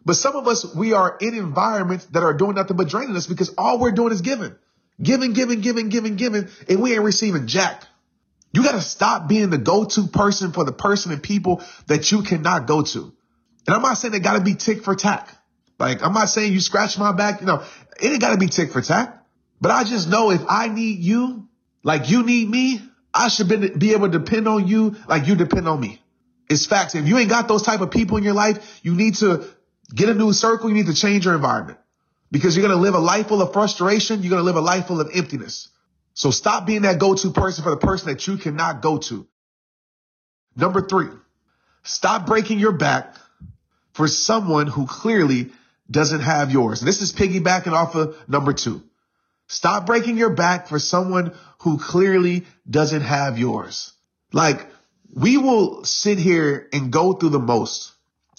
But 0.06 0.14
some 0.14 0.36
of 0.36 0.46
us, 0.46 0.64
we 0.72 0.92
are 0.92 1.18
in 1.20 1.34
environments 1.34 2.06
that 2.06 2.22
are 2.22 2.32
doing 2.32 2.54
nothing 2.54 2.76
but 2.76 2.88
draining 2.88 3.16
us 3.16 3.26
because 3.26 3.52
all 3.58 3.80
we're 3.80 3.90
doing 3.90 4.12
is 4.12 4.20
giving, 4.20 4.54
giving, 5.02 5.32
giving, 5.32 5.60
giving, 5.60 5.88
giving, 5.88 6.14
giving, 6.14 6.48
and 6.68 6.80
we 6.80 6.94
ain't 6.94 7.02
receiving 7.02 7.48
jack. 7.48 7.82
You 8.52 8.62
got 8.62 8.72
to 8.72 8.80
stop 8.80 9.28
being 9.28 9.50
the 9.50 9.58
go-to 9.58 10.06
person 10.06 10.52
for 10.52 10.64
the 10.64 10.70
person 10.72 11.10
and 11.10 11.20
people 11.20 11.60
that 11.88 12.12
you 12.12 12.22
cannot 12.22 12.68
go 12.68 12.82
to. 12.82 13.12
And 13.66 13.74
I'm 13.74 13.82
not 13.82 13.94
saying 13.94 14.14
it 14.14 14.20
got 14.20 14.38
to 14.38 14.44
be 14.44 14.54
tick 14.54 14.84
for 14.84 14.94
tack. 14.94 15.28
Like, 15.76 16.04
I'm 16.04 16.12
not 16.12 16.28
saying 16.28 16.52
you 16.52 16.60
scratch 16.60 16.96
my 16.98 17.10
back. 17.10 17.40
You 17.40 17.48
know, 17.48 17.64
it 18.00 18.06
ain't 18.06 18.20
got 18.20 18.30
to 18.30 18.38
be 18.38 18.46
tick 18.46 18.70
for 18.70 18.82
tack. 18.82 19.26
But 19.60 19.72
I 19.72 19.82
just 19.82 20.08
know 20.08 20.30
if 20.30 20.42
I 20.48 20.68
need 20.68 21.00
you, 21.00 21.48
like 21.82 22.08
you 22.08 22.22
need 22.22 22.48
me, 22.48 22.80
I 23.12 23.26
should 23.26 23.48
be, 23.48 23.70
be 23.70 23.92
able 23.92 24.08
to 24.08 24.18
depend 24.20 24.46
on 24.46 24.68
you 24.68 24.94
like 25.08 25.26
you 25.26 25.34
depend 25.34 25.66
on 25.66 25.80
me. 25.80 26.00
It's 26.48 26.64
facts. 26.64 26.94
If 26.94 27.08
you 27.08 27.18
ain't 27.18 27.28
got 27.28 27.48
those 27.48 27.62
type 27.62 27.80
of 27.80 27.90
people 27.90 28.18
in 28.18 28.22
your 28.22 28.34
life, 28.34 28.80
you 28.84 28.94
need 28.94 29.16
to 29.16 29.44
get 29.94 30.08
a 30.08 30.14
new 30.14 30.32
circle. 30.32 30.68
You 30.68 30.74
need 30.74 30.86
to 30.86 30.94
change 30.94 31.24
your 31.24 31.34
environment 31.34 31.78
because 32.30 32.56
you're 32.56 32.66
going 32.66 32.76
to 32.76 32.82
live 32.82 32.94
a 32.94 32.98
life 32.98 33.28
full 33.28 33.42
of 33.42 33.52
frustration. 33.52 34.22
You're 34.22 34.30
going 34.30 34.40
to 34.40 34.44
live 34.44 34.56
a 34.56 34.60
life 34.60 34.86
full 34.86 35.00
of 35.00 35.10
emptiness. 35.14 35.68
So 36.14 36.30
stop 36.30 36.66
being 36.66 36.82
that 36.82 36.98
go-to 36.98 37.30
person 37.30 37.62
for 37.62 37.70
the 37.70 37.76
person 37.76 38.08
that 38.08 38.26
you 38.26 38.38
cannot 38.38 38.80
go 38.80 38.98
to. 38.98 39.26
Number 40.56 40.80
three, 40.80 41.08
stop 41.82 42.26
breaking 42.26 42.58
your 42.58 42.72
back 42.72 43.16
for 43.92 44.08
someone 44.08 44.66
who 44.66 44.86
clearly 44.86 45.50
doesn't 45.90 46.20
have 46.20 46.50
yours. 46.50 46.80
And 46.80 46.88
this 46.88 47.02
is 47.02 47.12
piggybacking 47.12 47.72
off 47.72 47.94
of 47.94 48.16
number 48.28 48.52
two. 48.52 48.82
Stop 49.48 49.86
breaking 49.86 50.16
your 50.16 50.30
back 50.30 50.68
for 50.68 50.78
someone 50.78 51.34
who 51.60 51.78
clearly 51.78 52.44
doesn't 52.68 53.02
have 53.02 53.38
yours. 53.38 53.92
Like 54.32 54.66
we 55.14 55.36
will 55.36 55.84
sit 55.84 56.18
here 56.18 56.68
and 56.72 56.90
go 56.90 57.12
through 57.12 57.30
the 57.30 57.38
most, 57.38 57.92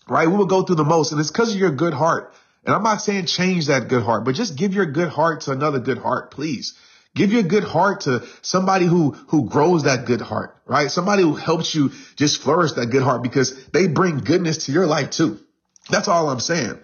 right? 0.10 0.28
We 0.28 0.36
will 0.36 0.46
go 0.46 0.64
through 0.64 0.78
the 0.78 0.84
most 0.84 1.12
and 1.12 1.20
it's 1.22 1.32
because 1.32 1.54
of 1.54 1.60
your 1.60 1.72
good 1.72 1.94
heart. 1.94 2.34
And 2.66 2.76
I'm 2.76 2.84
not 2.84 3.02
saying 3.02 3.26
change 3.28 3.68
that 3.68 3.88
good 3.88 4.04
heart, 4.04 4.26
but 4.26 4.36
just 4.36 4.58
give 4.58 4.74
your 4.74 4.86
good 4.86 5.10
heart 5.10 5.42
to 5.42 5.52
another 5.52 5.80
good 5.80 5.98
heart, 5.98 6.32
please. 6.32 6.74
Give 7.16 7.32
your 7.32 7.44
good 7.44 7.64
heart 7.64 8.02
to 8.02 8.28
somebody 8.42 8.86
who, 8.86 9.12
who 9.30 9.50
grows 9.50 9.84
that 9.84 10.06
good 10.06 10.22
heart, 10.22 10.56
right? 10.66 10.92
Somebody 10.92 11.24
who 11.24 11.36
helps 11.36 11.74
you 11.74 11.92
just 12.16 12.42
flourish 12.42 12.74
that 12.74 12.88
good 12.88 13.02
heart 13.02 13.24
because 13.24 13.66
they 13.68 13.88
bring 13.88 14.20
goodness 14.20 14.66
to 14.66 14.72
your 14.72 14.86
life 14.86 15.12
too. 15.12 15.40
That's 15.90 16.08
all 16.08 16.30
I'm 16.30 16.40
saying. 16.40 16.78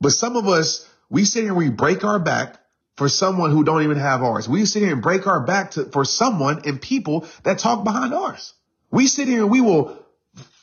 But 0.00 0.10
some 0.10 0.36
of 0.36 0.46
us, 0.46 0.88
we 1.10 1.24
sit 1.24 1.40
here 1.40 1.50
and 1.50 1.58
we 1.58 1.70
break 1.70 2.04
our 2.04 2.18
back 2.18 2.58
for 2.96 3.08
someone 3.08 3.50
who 3.50 3.64
don't 3.64 3.82
even 3.82 3.98
have 3.98 4.22
ours. 4.22 4.48
We 4.48 4.64
sit 4.64 4.82
here 4.82 4.92
and 4.92 5.02
break 5.02 5.26
our 5.26 5.40
back 5.40 5.72
to, 5.72 5.84
for 5.86 6.04
someone 6.04 6.62
and 6.64 6.80
people 6.80 7.26
that 7.42 7.58
talk 7.58 7.84
behind 7.84 8.14
ours. 8.14 8.54
We 8.90 9.06
sit 9.06 9.28
here 9.28 9.42
and 9.42 9.50
we 9.50 9.60
will 9.60 9.98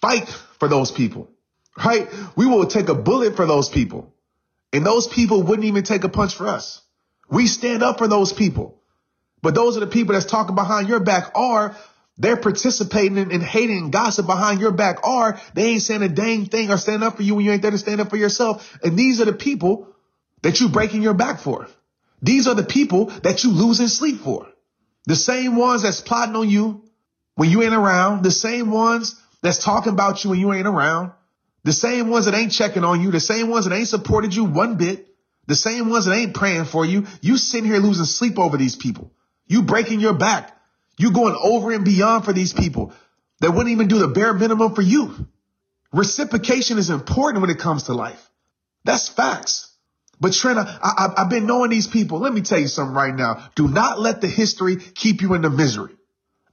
fight 0.02 0.28
for 0.28 0.68
those 0.68 0.92
people, 0.92 1.30
right? 1.78 2.08
We 2.36 2.46
will 2.46 2.66
take 2.68 2.90
a 2.90 2.96
bullet 2.96 3.36
for 3.36 3.46
those 3.46 3.70
people 3.70 4.14
and 4.74 4.86
those 4.86 5.08
people 5.08 5.44
wouldn't 5.44 5.68
even 5.68 5.84
take 5.84 6.04
a 6.04 6.10
punch 6.10 6.36
for 6.36 6.48
us. 6.48 6.82
We 7.30 7.48
stand 7.48 7.84
up 7.84 8.00
for 8.00 8.08
those 8.08 8.34
people. 8.34 8.82
But 9.42 9.56
those 9.56 9.78
are 9.78 9.82
the 9.82 9.88
people 9.88 10.14
that's 10.14 10.26
talking 10.26 10.56
behind 10.56 10.90
your 10.90 11.00
back 11.00 11.32
are 11.36 11.76
they're 12.18 12.38
participating 12.38 13.18
in, 13.18 13.32
in 13.32 13.42
hating 13.42 13.78
and 13.78 13.92
gossip 13.92 14.26
behind 14.26 14.60
your 14.62 14.72
back 14.72 15.06
are 15.06 15.40
they 15.54 15.70
ain't 15.70 15.82
saying 15.82 16.04
a 16.04 16.10
dang 16.10 16.46
thing 16.46 16.72
or 16.72 16.78
standing 16.78 17.06
up 17.06 17.18
for 17.18 17.24
you 17.24 17.36
when 17.36 17.46
you 17.46 17.52
ain't 17.52 17.62
there 17.62 17.72
to 17.72 17.78
stand 17.78 18.02
up 18.02 18.10
for 18.10 18.18
yourself. 18.18 18.78
And 18.84 18.98
these 18.98 19.22
are 19.22 19.26
the 19.26 19.34
people 19.34 19.88
that 20.42 20.60
you 20.60 20.70
breaking 20.70 21.02
your 21.02 21.14
back 21.14 21.40
for. 21.40 21.68
These 22.22 22.48
are 22.48 22.56
the 22.56 22.64
people 22.64 23.06
that 23.24 23.44
you 23.44 23.52
losing 23.52 23.88
sleep 23.88 24.22
for. 24.22 24.48
The 25.06 25.16
same 25.16 25.56
ones 25.56 25.84
that's 25.84 26.02
plotting 26.02 26.36
on 26.36 26.50
you 26.50 26.84
when 27.36 27.50
you 27.50 27.62
ain't 27.64 27.74
around. 27.74 28.24
The 28.24 28.32
same 28.32 28.72
ones 28.72 29.20
that's 29.42 29.58
talking 29.58 29.92
about 29.92 30.24
you 30.24 30.30
when 30.30 30.40
you 30.40 30.54
ain't 30.54 30.68
around. 30.68 31.12
The 31.64 31.74
same 31.74 32.10
ones 32.10 32.26
that 32.26 32.34
ain't 32.34 32.52
checking 32.52 32.84
on 32.84 33.02
you. 33.02 33.12
The 33.12 33.20
same 33.20 33.50
ones 33.50 33.66
that 33.66 33.76
ain't 33.76 33.88
supported 33.88 34.36
you 34.36 34.46
one 34.46 34.76
bit. 34.76 35.08
The 35.48 35.56
same 35.56 35.90
ones 35.90 36.06
that 36.06 36.16
ain't 36.16 36.34
praying 36.34 36.66
for 36.66 36.86
you. 36.86 37.06
You 37.22 37.38
sitting 37.38 37.70
here 37.70 37.80
losing 37.80 38.06
sleep 38.06 38.38
over 38.40 38.58
these 38.58 38.76
people. 38.76 39.12
You 39.48 39.64
breaking 39.64 40.00
your 40.00 40.14
back. 40.14 40.58
You 40.98 41.12
going 41.12 41.36
over 41.42 41.72
and 41.72 41.84
beyond 41.84 42.26
for 42.26 42.34
these 42.34 42.54
people 42.54 42.94
that 43.40 43.52
wouldn't 43.52 43.72
even 43.72 43.88
do 43.88 44.00
the 44.00 44.08
bare 44.08 44.34
minimum 44.34 44.76
for 44.76 44.82
you. 44.82 45.28
Reciprocation 45.92 46.78
is 46.78 46.90
important 46.90 47.42
when 47.42 47.50
it 47.50 47.60
comes 47.60 47.84
to 47.84 47.94
life. 47.94 48.30
That's 48.84 49.10
facts. 49.10 49.72
But 50.20 50.34
Trent, 50.34 50.58
I, 50.60 51.14
have 51.18 51.30
been 51.30 51.46
knowing 51.46 51.70
these 51.70 51.88
people. 51.88 52.20
Let 52.20 52.34
me 52.34 52.42
tell 52.42 52.60
you 52.60 52.68
something 52.68 52.96
right 52.96 53.14
now. 53.14 53.50
Do 53.56 53.68
not 53.68 54.00
let 54.00 54.22
the 54.22 54.28
history 54.28 54.78
keep 54.78 55.22
you 55.22 55.34
in 55.34 55.42
the 55.42 55.50
misery. 55.50 55.96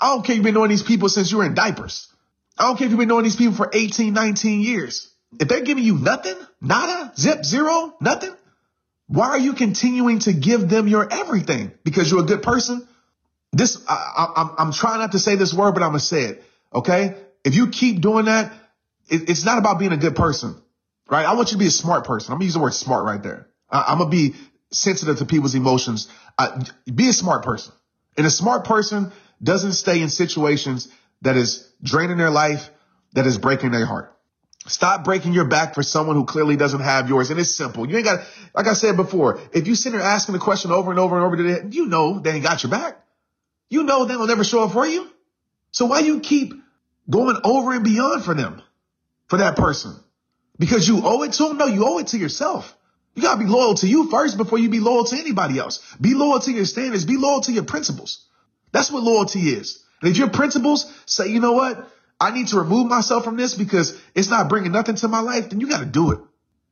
I 0.01 0.09
don't 0.09 0.25
care 0.25 0.35
you've 0.35 0.45
been 0.45 0.55
knowing 0.55 0.71
these 0.71 0.83
people 0.83 1.09
since 1.09 1.31
you 1.31 1.39
were 1.39 1.45
in 1.45 1.55
diapers. 1.55 2.10
I 2.61 2.65
don't 2.65 2.77
care 2.77 2.85
if 2.85 2.91
you've 2.91 2.99
been 2.99 3.09
knowing 3.09 3.25
these 3.25 3.37
people 3.37 3.55
for 3.55 3.71
18, 3.73 4.13
19 4.13 4.61
years. 4.61 5.11
If 5.41 5.49
they're 5.49 5.63
giving 5.63 5.83
you 5.83 5.97
nothing, 5.97 6.37
nada, 6.61 7.11
zip, 7.17 7.43
zero, 7.43 7.95
nothing, 8.03 8.35
why 9.07 9.29
are 9.29 9.39
you 9.39 9.55
continuing 9.55 10.19
to 10.21 10.35
give 10.35 10.69
them 10.69 10.87
your 10.87 11.11
everything? 11.11 11.73
Because 11.85 12.11
you're 12.11 12.21
a 12.21 12.27
good 12.27 12.43
person? 12.43 12.87
This, 13.53 13.83
I, 13.89 14.55
am 14.59 14.73
trying 14.73 14.99
not 14.99 15.13
to 15.13 15.19
say 15.19 15.37
this 15.37 15.55
word, 15.55 15.73
but 15.73 15.83
I'm 15.83 15.91
going 15.91 16.01
to 16.01 16.05
say 16.05 16.25
it. 16.25 16.45
Okay. 16.73 17.17
If 17.45 17.55
you 17.55 17.69
keep 17.69 18.03
doing 18.03 18.27
that, 18.27 18.53
it, 19.09 19.31
it's 19.31 19.45
not 19.45 19.57
about 19.57 19.79
being 19.79 19.93
a 19.93 19.97
good 19.97 20.15
person, 20.15 20.55
right? 21.09 21.25
I 21.25 21.35
want 21.35 21.49
you 21.49 21.55
to 21.55 21.59
be 21.59 21.67
a 21.67 21.71
smart 21.71 22.05
person. 22.05 22.31
I'm 22.31 22.37
going 22.37 22.41
to 22.41 22.47
use 22.47 22.55
the 22.55 22.61
word 22.61 22.75
smart 22.75 23.07
right 23.07 23.23
there. 23.23 23.49
I, 23.71 23.91
am 23.93 23.99
going 23.99 24.11
to 24.11 24.17
be 24.17 24.37
sensitive 24.71 25.19
to 25.19 25.25
people's 25.25 25.55
emotions. 25.55 26.09
Uh, 26.37 26.63
be 26.95 27.09
a 27.09 27.15
smart 27.15 27.43
person. 27.43 27.73
And 28.19 28.27
a 28.27 28.31
smart 28.31 28.65
person 28.65 29.13
doesn't 29.43 29.73
stay 29.73 30.03
in 30.03 30.11
situations 30.11 30.89
that 31.23 31.37
is 31.37 31.71
draining 31.83 32.17
their 32.17 32.31
life, 32.31 32.71
that 33.15 33.27
is 33.27 33.39
breaking 33.39 33.71
their 33.71 33.87
heart. 33.87 34.17
Stop 34.67 35.05
breaking 35.05 35.33
your 35.33 35.47
back 35.47 35.75
for 35.75 35.83
someone 35.83 36.17
who 36.17 36.25
clearly 36.25 36.57
doesn't 36.57 36.81
have 36.81 37.09
yours. 37.09 37.31
And 37.31 37.41
it's 37.41 37.51
simple. 37.51 37.89
You 37.89 37.97
ain't 37.97 38.05
got, 38.05 38.21
like 38.55 38.67
I 38.67 38.75
said 38.75 38.97
before, 38.97 39.41
if 39.53 39.67
you 39.67 39.75
sit 39.75 39.93
there 39.93 40.03
asking 40.03 40.35
the 40.35 40.39
question 40.39 40.71
over 40.71 40.91
and 40.91 41.01
over 41.01 41.17
and 41.17 41.25
over, 41.25 41.37
to 41.37 41.69
you 41.71 41.87
know 41.87 42.19
they 42.19 42.33
ain't 42.33 42.45
got 42.45 42.63
your 42.63 42.71
back. 42.71 43.01
You 43.71 43.85
know 43.85 44.05
they 44.05 44.17
will 44.17 44.27
never 44.27 44.45
show 44.45 44.65
up 44.65 44.73
for 44.73 44.87
you. 44.87 45.09
So 45.73 45.87
why 45.87 46.01
you 46.01 46.21
keep 46.21 46.53
going 47.09 47.39
over 47.43 47.73
and 47.73 47.85
beyond 47.85 48.25
for 48.25 48.35
them, 48.35 48.61
for 49.29 49.39
that 49.39 49.57
person? 49.57 49.95
Because 50.59 50.87
you 50.87 51.01
owe 51.05 51.23
it 51.23 51.33
to 51.35 51.49
them? 51.49 51.57
No, 51.57 51.67
you 51.67 51.87
owe 51.87 51.99
it 51.99 52.09
to 52.09 52.19
yourself. 52.19 52.77
You 53.15 53.23
gotta 53.23 53.39
be 53.39 53.47
loyal 53.47 53.75
to 53.75 53.89
you 53.89 54.11
first 54.11 54.37
before 54.37 54.59
you 54.59 54.69
be 54.69 54.81
loyal 54.81 55.05
to 55.05 55.17
anybody 55.17 55.59
else. 55.59 55.81
Be 56.01 56.15
loyal 56.15 56.41
to 56.41 56.53
your 56.53 56.65
standards. 56.65 57.05
Be 57.05 57.17
loyal 57.17 57.41
to 57.43 57.53
your 57.53 57.65
principles. 57.65 58.27
That's 58.73 58.91
what 58.91 59.03
loyalty 59.03 59.41
is. 59.41 59.85
And 60.01 60.11
if 60.11 60.17
your 60.17 60.31
principles 60.31 60.93
say, 61.07 61.29
you 61.29 61.41
know 61.41 61.53
what? 61.53 61.89
I 62.21 62.31
need 62.31 62.49
to 62.49 62.59
remove 62.59 62.87
myself 62.87 63.25
from 63.25 63.37
this 63.37 63.55
because 63.55 63.99
it's 64.15 64.29
not 64.29 64.49
bringing 64.49 64.73
nothing 64.73 64.97
to 64.97 65.09
my 65.09 65.21
life, 65.21 65.51
then 65.51 65.61
you 65.61 65.69
got 65.69 65.81
to 65.81 65.87
do 65.87 66.13
it. 66.13 66.19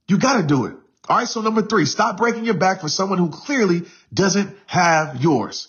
You 0.07 0.19
got 0.19 0.41
to 0.41 0.47
do 0.47 0.67
it. 0.67 0.75
All 1.09 1.17
right. 1.17 1.29
So 1.29 1.41
number 1.41 1.63
three, 1.63 1.87
stop 1.87 2.19
breaking 2.19 2.45
your 2.45 2.55
back 2.55 2.81
for 2.81 2.89
someone 2.89 3.19
who 3.19 3.31
clearly 3.31 3.83
doesn't 4.13 4.57
have 4.67 5.23
yours. 5.23 5.69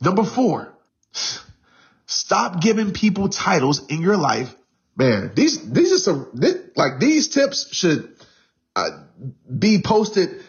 Number 0.00 0.24
four, 0.24 0.72
stop 2.06 2.60
giving 2.60 2.92
people 2.92 3.28
titles 3.28 3.86
in 3.86 4.02
your 4.02 4.16
life. 4.16 4.54
Man, 4.96 5.32
these, 5.34 5.70
these 5.70 5.92
are 5.92 5.98
some, 5.98 6.28
this, 6.34 6.56
like 6.74 6.98
these 6.98 7.28
tips 7.28 7.72
should 7.74 8.14
uh, 8.74 8.90
be 9.58 9.80
posted 9.82 10.42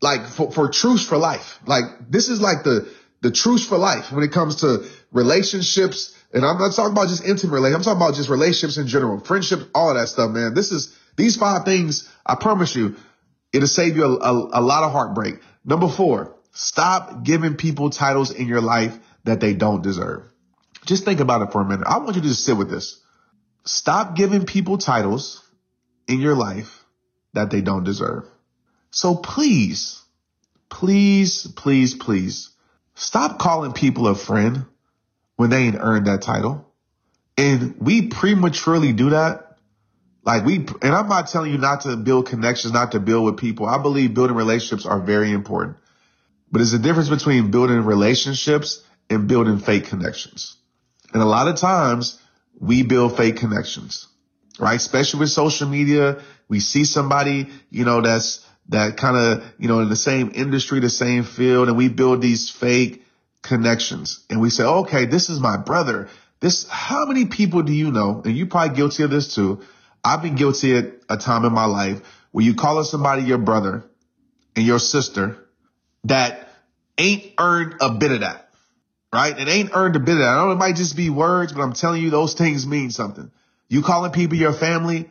like 0.00 0.26
for, 0.26 0.50
for 0.50 0.68
truths 0.68 1.04
for 1.04 1.18
life. 1.18 1.58
Like 1.66 1.84
this 2.08 2.28
is 2.28 2.40
like 2.40 2.62
the, 2.62 2.88
the 3.20 3.30
truths 3.30 3.66
for 3.66 3.78
life 3.78 4.12
when 4.12 4.24
it 4.24 4.32
comes 4.32 4.56
to 4.56 4.86
relationships, 5.12 6.16
and 6.32 6.44
I'm 6.44 6.58
not 6.58 6.74
talking 6.74 6.92
about 6.92 7.08
just 7.08 7.24
intimate 7.24 7.52
relationships. 7.52 7.86
I'm 7.86 7.92
talking 7.92 8.06
about 8.06 8.16
just 8.16 8.28
relationships 8.28 8.76
in 8.78 8.86
general, 8.86 9.20
friendships, 9.20 9.64
all 9.74 9.90
of 9.90 9.96
that 9.96 10.08
stuff, 10.08 10.30
man. 10.30 10.54
This 10.54 10.72
is, 10.72 10.96
these 11.16 11.36
five 11.36 11.64
things, 11.64 12.08
I 12.24 12.36
promise 12.36 12.74
you, 12.74 12.96
it'll 13.52 13.68
save 13.68 13.96
you 13.96 14.04
a, 14.04 14.16
a, 14.16 14.60
a 14.60 14.62
lot 14.62 14.84
of 14.84 14.92
heartbreak. 14.92 15.36
Number 15.64 15.88
four, 15.88 16.34
stop 16.52 17.24
giving 17.24 17.56
people 17.56 17.90
titles 17.90 18.30
in 18.30 18.48
your 18.48 18.60
life 18.60 18.98
that 19.24 19.40
they 19.40 19.54
don't 19.54 19.82
deserve. 19.82 20.22
Just 20.86 21.04
think 21.04 21.20
about 21.20 21.42
it 21.42 21.52
for 21.52 21.60
a 21.60 21.64
minute. 21.64 21.86
I 21.86 21.98
want 21.98 22.16
you 22.16 22.22
to 22.22 22.28
just 22.28 22.44
sit 22.44 22.56
with 22.56 22.70
this. 22.70 23.00
Stop 23.64 24.16
giving 24.16 24.46
people 24.46 24.78
titles 24.78 25.46
in 26.08 26.20
your 26.20 26.34
life 26.34 26.84
that 27.34 27.50
they 27.50 27.60
don't 27.60 27.84
deserve. 27.84 28.24
So 28.90 29.14
please, 29.14 30.02
please, 30.70 31.46
please, 31.46 31.94
please 31.94 32.50
stop 33.00 33.38
calling 33.38 33.72
people 33.72 34.06
a 34.06 34.14
friend 34.14 34.66
when 35.36 35.48
they 35.48 35.62
ain't 35.64 35.76
earned 35.80 36.06
that 36.06 36.20
title. 36.20 36.70
And 37.38 37.76
we 37.80 38.08
prematurely 38.08 38.92
do 38.92 39.10
that. 39.10 39.56
Like 40.22 40.44
we, 40.44 40.56
and 40.56 40.94
I'm 40.94 41.08
not 41.08 41.28
telling 41.28 41.50
you 41.50 41.56
not 41.56 41.80
to 41.82 41.96
build 41.96 42.26
connections, 42.26 42.74
not 42.74 42.92
to 42.92 43.00
build 43.00 43.24
with 43.24 43.38
people. 43.38 43.64
I 43.64 43.78
believe 43.78 44.12
building 44.12 44.36
relationships 44.36 44.84
are 44.84 45.00
very 45.00 45.32
important. 45.32 45.78
But 46.52 46.58
there's 46.58 46.74
a 46.74 46.78
difference 46.78 47.08
between 47.08 47.50
building 47.50 47.82
relationships 47.84 48.84
and 49.08 49.26
building 49.26 49.58
fake 49.58 49.86
connections. 49.86 50.56
And 51.14 51.22
a 51.22 51.26
lot 51.26 51.48
of 51.48 51.56
times 51.56 52.20
we 52.58 52.82
build 52.82 53.16
fake 53.16 53.36
connections, 53.36 54.08
right? 54.58 54.76
Especially 54.76 55.20
with 55.20 55.30
social 55.30 55.66
media. 55.66 56.20
We 56.48 56.60
see 56.60 56.84
somebody, 56.84 57.48
you 57.70 57.86
know, 57.86 58.02
that's, 58.02 58.46
that 58.70 58.96
kind 58.96 59.16
of, 59.16 59.44
you 59.58 59.68
know, 59.68 59.80
in 59.80 59.88
the 59.88 59.96
same 59.96 60.32
industry, 60.34 60.80
the 60.80 60.88
same 60.88 61.24
field, 61.24 61.68
and 61.68 61.76
we 61.76 61.88
build 61.88 62.22
these 62.22 62.50
fake 62.50 63.04
connections 63.42 64.24
and 64.30 64.40
we 64.40 64.48
say, 64.50 64.64
okay, 64.64 65.06
this 65.06 65.28
is 65.28 65.40
my 65.40 65.56
brother. 65.56 66.08
This, 66.40 66.68
how 66.68 67.06
many 67.06 67.26
people 67.26 67.62
do 67.62 67.72
you 67.72 67.90
know? 67.90 68.22
And 68.24 68.36
you're 68.36 68.46
probably 68.46 68.76
guilty 68.76 69.02
of 69.02 69.10
this 69.10 69.34
too. 69.34 69.60
I've 70.04 70.22
been 70.22 70.36
guilty 70.36 70.76
at 70.76 70.92
a 71.08 71.16
time 71.16 71.44
in 71.44 71.52
my 71.52 71.66
life 71.66 72.00
where 72.30 72.44
you 72.44 72.54
call 72.54 72.82
somebody 72.84 73.22
your 73.22 73.38
brother 73.38 73.84
and 74.54 74.64
your 74.64 74.78
sister 74.78 75.36
that 76.04 76.48
ain't 76.96 77.32
earned 77.38 77.74
a 77.80 77.90
bit 77.90 78.12
of 78.12 78.20
that, 78.20 78.50
right? 79.12 79.38
It 79.38 79.48
ain't 79.48 79.70
earned 79.74 79.96
a 79.96 80.00
bit 80.00 80.12
of 80.12 80.18
that. 80.18 80.28
I 80.28 80.36
know 80.36 80.52
it 80.52 80.56
might 80.56 80.76
just 80.76 80.96
be 80.96 81.10
words, 81.10 81.52
but 81.52 81.62
I'm 81.62 81.72
telling 81.72 82.02
you, 82.02 82.10
those 82.10 82.34
things 82.34 82.66
mean 82.66 82.90
something. 82.90 83.30
You 83.68 83.82
calling 83.82 84.12
people 84.12 84.38
your 84.38 84.52
family 84.52 85.10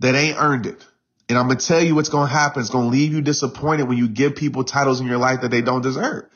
that 0.00 0.14
ain't 0.14 0.36
earned 0.38 0.66
it. 0.66 0.84
And 1.28 1.36
I'm 1.38 1.46
going 1.46 1.58
to 1.58 1.66
tell 1.66 1.82
you 1.82 1.94
what's 1.94 2.08
going 2.08 2.28
to 2.28 2.32
happen. 2.32 2.60
It's 2.60 2.70
going 2.70 2.90
to 2.90 2.90
leave 2.90 3.12
you 3.12 3.20
disappointed 3.20 3.88
when 3.88 3.98
you 3.98 4.08
give 4.08 4.36
people 4.36 4.64
titles 4.64 5.00
in 5.00 5.06
your 5.06 5.18
life 5.18 5.40
that 5.40 5.50
they 5.50 5.60
don't 5.60 5.82
deserve 5.82 6.28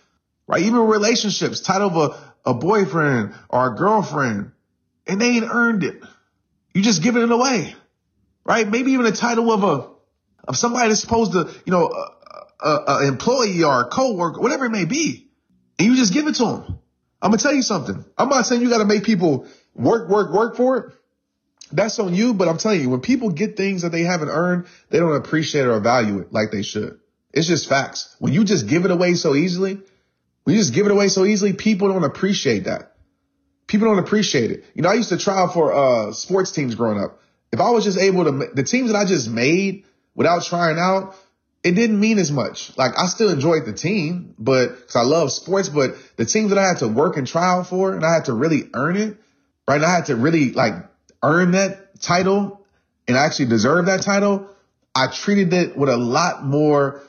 right? 0.50 0.62
Even 0.62 0.80
relationships, 0.80 1.60
title 1.60 1.96
of 1.96 1.96
a, 1.96 2.50
a 2.50 2.54
boyfriend 2.54 3.34
or 3.48 3.72
a 3.72 3.76
girlfriend, 3.76 4.50
and 5.06 5.20
they 5.20 5.36
ain't 5.36 5.48
earned 5.48 5.84
it. 5.84 6.02
You 6.74 6.82
just 6.82 7.04
giving 7.04 7.22
it 7.22 7.30
away, 7.30 7.76
right? 8.44 8.68
Maybe 8.68 8.92
even 8.92 9.06
a 9.06 9.12
title 9.12 9.52
of 9.52 9.62
a, 9.62 9.88
of 10.48 10.56
somebody 10.56 10.88
that's 10.88 11.00
supposed 11.00 11.32
to, 11.32 11.48
you 11.64 11.70
know, 11.70 11.86
a, 11.86 12.66
a, 12.66 12.84
a 12.88 13.06
employee 13.06 13.62
or 13.62 13.82
a 13.82 13.84
coworker, 13.84 14.40
whatever 14.40 14.64
it 14.64 14.70
may 14.70 14.86
be. 14.86 15.28
And 15.78 15.86
you 15.86 15.94
just 15.94 16.12
give 16.12 16.26
it 16.26 16.34
to 16.36 16.44
them. 16.44 16.78
I'm 17.22 17.30
going 17.30 17.38
to 17.38 17.42
tell 17.42 17.54
you 17.54 17.62
something. 17.62 18.04
I'm 18.18 18.28
not 18.28 18.44
saying 18.44 18.60
you 18.60 18.70
got 18.70 18.78
to 18.78 18.84
make 18.84 19.04
people 19.04 19.46
work, 19.74 20.08
work, 20.08 20.32
work 20.32 20.56
for 20.56 20.76
it. 20.78 20.94
That's 21.72 21.98
on 21.98 22.14
you. 22.14 22.34
But 22.34 22.48
I'm 22.48 22.58
telling 22.58 22.80
you, 22.80 22.90
when 22.90 23.00
people 23.00 23.30
get 23.30 23.56
things 23.56 23.82
that 23.82 23.90
they 23.90 24.02
haven't 24.02 24.28
earned, 24.28 24.66
they 24.90 24.98
don't 24.98 25.16
appreciate 25.16 25.66
or 25.66 25.80
value 25.80 26.20
it 26.20 26.32
like 26.32 26.50
they 26.50 26.62
should. 26.62 26.98
It's 27.32 27.46
just 27.46 27.68
facts. 27.68 28.16
When 28.18 28.32
you 28.32 28.44
just 28.44 28.66
give 28.66 28.84
it 28.84 28.90
away 28.90 29.14
so 29.14 29.34
easily, 29.34 29.80
when 30.44 30.56
you 30.56 30.60
just 30.60 30.74
give 30.74 30.86
it 30.86 30.92
away 30.92 31.08
so 31.08 31.24
easily. 31.24 31.52
People 31.52 31.88
don't 31.88 32.04
appreciate 32.04 32.64
that. 32.64 32.96
People 33.66 33.88
don't 33.88 34.00
appreciate 34.00 34.50
it. 34.50 34.64
You 34.74 34.82
know, 34.82 34.88
I 34.88 34.94
used 34.94 35.10
to 35.10 35.16
try 35.16 35.46
for 35.52 35.72
uh, 35.72 36.12
sports 36.12 36.50
teams 36.50 36.74
growing 36.74 37.00
up. 37.00 37.20
If 37.52 37.60
I 37.60 37.70
was 37.70 37.84
just 37.84 37.98
able 37.98 38.24
to, 38.24 38.50
the 38.52 38.62
teams 38.62 38.90
that 38.90 38.96
I 38.96 39.04
just 39.04 39.28
made 39.28 39.84
without 40.14 40.42
trying 40.44 40.78
out, 40.78 41.14
it 41.62 41.72
didn't 41.72 42.00
mean 42.00 42.18
as 42.18 42.32
much. 42.32 42.76
Like 42.76 42.98
I 42.98 43.06
still 43.06 43.28
enjoyed 43.28 43.66
the 43.66 43.72
team, 43.72 44.34
but 44.38 44.88
cause 44.88 44.96
I 44.96 45.02
love 45.02 45.30
sports, 45.30 45.68
but 45.68 45.94
the 46.16 46.24
teams 46.24 46.50
that 46.50 46.58
I 46.58 46.66
had 46.66 46.78
to 46.78 46.88
work 46.88 47.16
and 47.16 47.26
trial 47.26 47.64
for 47.64 47.94
and 47.94 48.04
I 48.04 48.12
had 48.12 48.24
to 48.24 48.32
really 48.32 48.70
earn 48.74 48.96
it, 48.96 49.18
right? 49.68 49.76
And 49.76 49.84
I 49.84 49.94
had 49.94 50.06
to 50.06 50.16
really 50.16 50.52
like 50.52 50.74
earn 51.22 51.52
that 51.52 52.00
title 52.00 52.64
and 53.06 53.16
actually 53.16 53.46
deserve 53.46 53.86
that 53.86 54.02
title. 54.02 54.48
I 54.94 55.06
treated 55.08 55.52
it 55.52 55.76
with 55.76 55.88
a 55.88 55.96
lot 55.96 56.44
more 56.44 57.02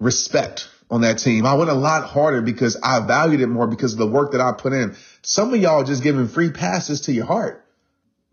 respect 0.00 0.68
on 0.90 1.02
that 1.02 1.18
team. 1.18 1.46
I 1.46 1.54
went 1.54 1.70
a 1.70 1.74
lot 1.74 2.04
harder 2.04 2.40
because 2.40 2.76
I 2.82 3.00
valued 3.00 3.40
it 3.40 3.46
more 3.46 3.66
because 3.66 3.92
of 3.92 3.98
the 3.98 4.06
work 4.06 4.32
that 4.32 4.40
I 4.40 4.52
put 4.52 4.72
in. 4.72 4.96
Some 5.22 5.52
of 5.52 5.60
y'all 5.60 5.84
just 5.84 6.02
giving 6.02 6.28
free 6.28 6.50
passes 6.50 7.02
to 7.02 7.12
your 7.12 7.26
heart. 7.26 7.64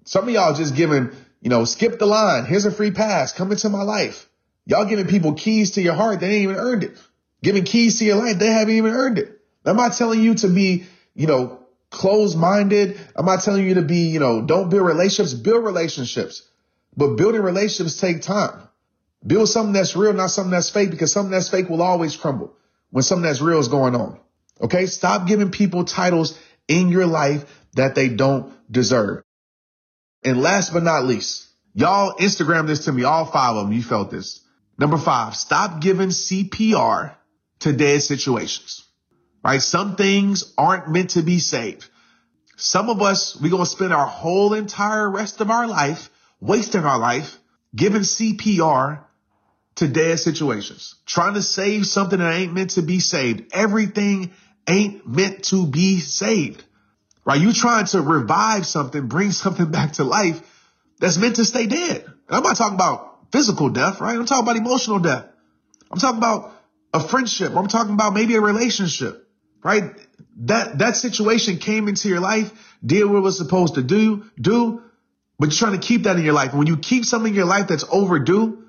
Some 0.06 0.28
of 0.28 0.34
y'all 0.34 0.54
just 0.54 0.76
giving, 0.76 1.12
you 1.42 1.50
know, 1.50 1.66
skip 1.66 2.00
the 2.00 2.06
line. 2.06 2.46
Here's 2.46 2.66
a 2.66 2.72
free 2.72 2.92
pass. 2.92 3.34
Come 3.34 3.52
into 3.52 3.70
my 3.70 3.84
life. 3.84 4.30
Y'all 4.66 4.86
giving 4.86 5.08
people 5.08 5.34
keys 5.34 5.72
to 5.72 5.82
your 5.82 5.94
heart. 5.94 6.20
They 6.20 6.28
ain't 6.28 6.44
even 6.44 6.56
earned 6.56 6.84
it. 6.84 6.98
Giving 7.44 7.64
keys 7.64 8.00
to 8.00 8.06
your 8.06 8.16
life. 8.16 8.40
They 8.40 8.48
haven't 8.48 8.74
even 8.74 8.92
earned 8.92 9.20
it. 9.20 9.40
I'm 9.66 9.78
not 9.78 9.94
telling 9.94 10.22
you 10.22 10.36
to 10.36 10.48
be, 10.48 10.86
you 11.16 11.28
know, 11.28 11.65
closed 11.92 12.38
minded. 12.38 13.00
I'm 13.16 13.26
not 13.26 13.44
telling 13.44 13.66
you 13.66 13.76
to 13.76 13.82
be, 13.82 14.08
you 14.10 14.20
know, 14.20 14.42
don't 14.42 14.70
build 14.70 14.86
relationships, 14.86 15.34
build 15.34 15.64
relationships. 15.64 16.48
But 16.98 17.16
building 17.16 17.42
relationships 17.42 18.00
take 18.00 18.22
time. 18.22 18.62
Build 19.26 19.50
something 19.50 19.74
that's 19.74 19.96
real, 19.96 20.14
not 20.14 20.30
something 20.30 20.52
that's 20.52 20.70
fake, 20.70 20.92
because 20.92 21.12
something 21.12 21.32
that's 21.32 21.50
fake 21.50 21.70
will 21.70 21.82
always 21.82 22.16
crumble 22.16 22.56
when 22.92 23.04
something 23.04 23.24
that's 23.24 23.42
real 23.42 23.60
is 23.60 23.68
going 23.68 23.96
on. 23.96 24.20
Okay. 24.62 24.86
Stop 24.86 25.28
giving 25.28 25.52
people 25.52 25.84
titles 25.84 26.40
in 26.68 26.90
your 26.90 27.06
life 27.06 27.44
that 27.74 27.96
they 27.96 28.10
don't 28.10 28.54
deserve. 28.72 29.24
And 30.24 30.42
last 30.42 30.74
but 30.74 30.84
not 30.84 31.06
least, 31.06 31.48
y'all 31.74 32.16
Instagram 32.16 32.68
this 32.68 32.86
to 32.86 32.92
me, 32.92 33.04
all 33.04 33.26
five 33.26 33.56
of 33.56 33.66
them. 33.66 33.74
You 33.74 33.84
felt 33.84 34.12
this. 34.12 34.42
Number 34.78 34.98
five, 34.98 35.36
stop 35.36 35.82
giving 35.82 36.10
CPR 36.10 37.16
to 37.60 37.74
dead 37.74 38.02
situations, 38.02 38.85
right? 39.46 39.62
Some 39.62 39.96
things 39.96 40.54
aren't 40.58 40.90
meant 40.90 41.12
to 41.12 41.22
be 41.22 41.38
saved. 41.38 41.88
Some 42.58 42.90
of 42.90 43.04
us, 43.04 43.40
we're 43.40 43.52
going 43.52 43.64
to 43.64 43.70
spend 43.70 43.94
our 43.94 44.08
whole 44.08 44.56
entire 44.56 45.08
rest 45.08 45.40
of 45.40 45.52
our 45.52 45.68
life, 45.68 46.10
wasting 46.40 46.84
our 46.84 46.98
life, 46.98 47.38
giving 47.76 48.02
CPR 48.02 49.04
to 49.76 49.88
dead 49.88 50.20
situations, 50.20 50.96
trying 51.06 51.36
to 51.36 51.44
save 51.44 51.86
something 51.86 52.18
that 52.18 52.34
ain't 52.34 52.54
meant 52.54 52.72
to 52.72 52.82
be 52.82 53.00
saved. 53.00 53.54
Everything 53.54 54.32
ain't 54.68 55.08
meant 55.08 55.44
to 55.44 55.68
be 55.68 56.00
saved, 56.00 56.64
right? 57.24 57.40
You 57.40 57.54
trying 57.54 57.86
to 57.88 58.02
revive 58.02 58.66
something, 58.66 59.08
bring 59.08 59.32
something 59.32 59.70
back 59.72 59.94
to 59.94 60.04
life 60.06 60.42
that's 61.00 61.18
meant 61.18 61.36
to 61.36 61.46
stay 61.46 61.68
dead. 61.68 62.04
I'm 62.30 62.42
not 62.42 62.56
talking 62.56 62.76
about 62.76 63.32
physical 63.32 63.70
death, 63.70 64.02
right? 64.02 64.18
I'm 64.18 64.26
talking 64.26 64.44
about 64.44 64.58
emotional 64.58 64.98
death. 64.98 65.28
I'm 65.92 66.00
talking 66.00 66.18
about 66.18 66.52
a 66.96 67.00
friendship. 67.00 67.56
I'm 67.56 67.68
talking 67.68 67.94
about 67.94 68.14
maybe 68.14 68.36
a 68.36 68.42
relationship, 68.42 69.25
right? 69.66 69.96
That, 70.42 70.78
that 70.78 70.96
situation 70.96 71.58
came 71.58 71.88
into 71.88 72.08
your 72.08 72.20
life, 72.20 72.52
did 72.86 73.04
what 73.04 73.18
it 73.18 73.22
was 73.22 73.36
supposed 73.36 73.76
to 73.76 73.82
do, 73.82 74.26
do, 74.40 74.84
but 75.40 75.48
you're 75.48 75.58
trying 75.58 75.80
to 75.80 75.86
keep 75.86 76.04
that 76.04 76.18
in 76.18 76.24
your 76.24 76.36
life. 76.36 76.52
And 76.52 76.60
when 76.60 76.68
you 76.68 76.78
keep 76.78 77.04
something 77.04 77.32
in 77.32 77.36
your 77.36 77.48
life 77.48 77.68
that's 77.68 77.84
overdue, 77.90 78.64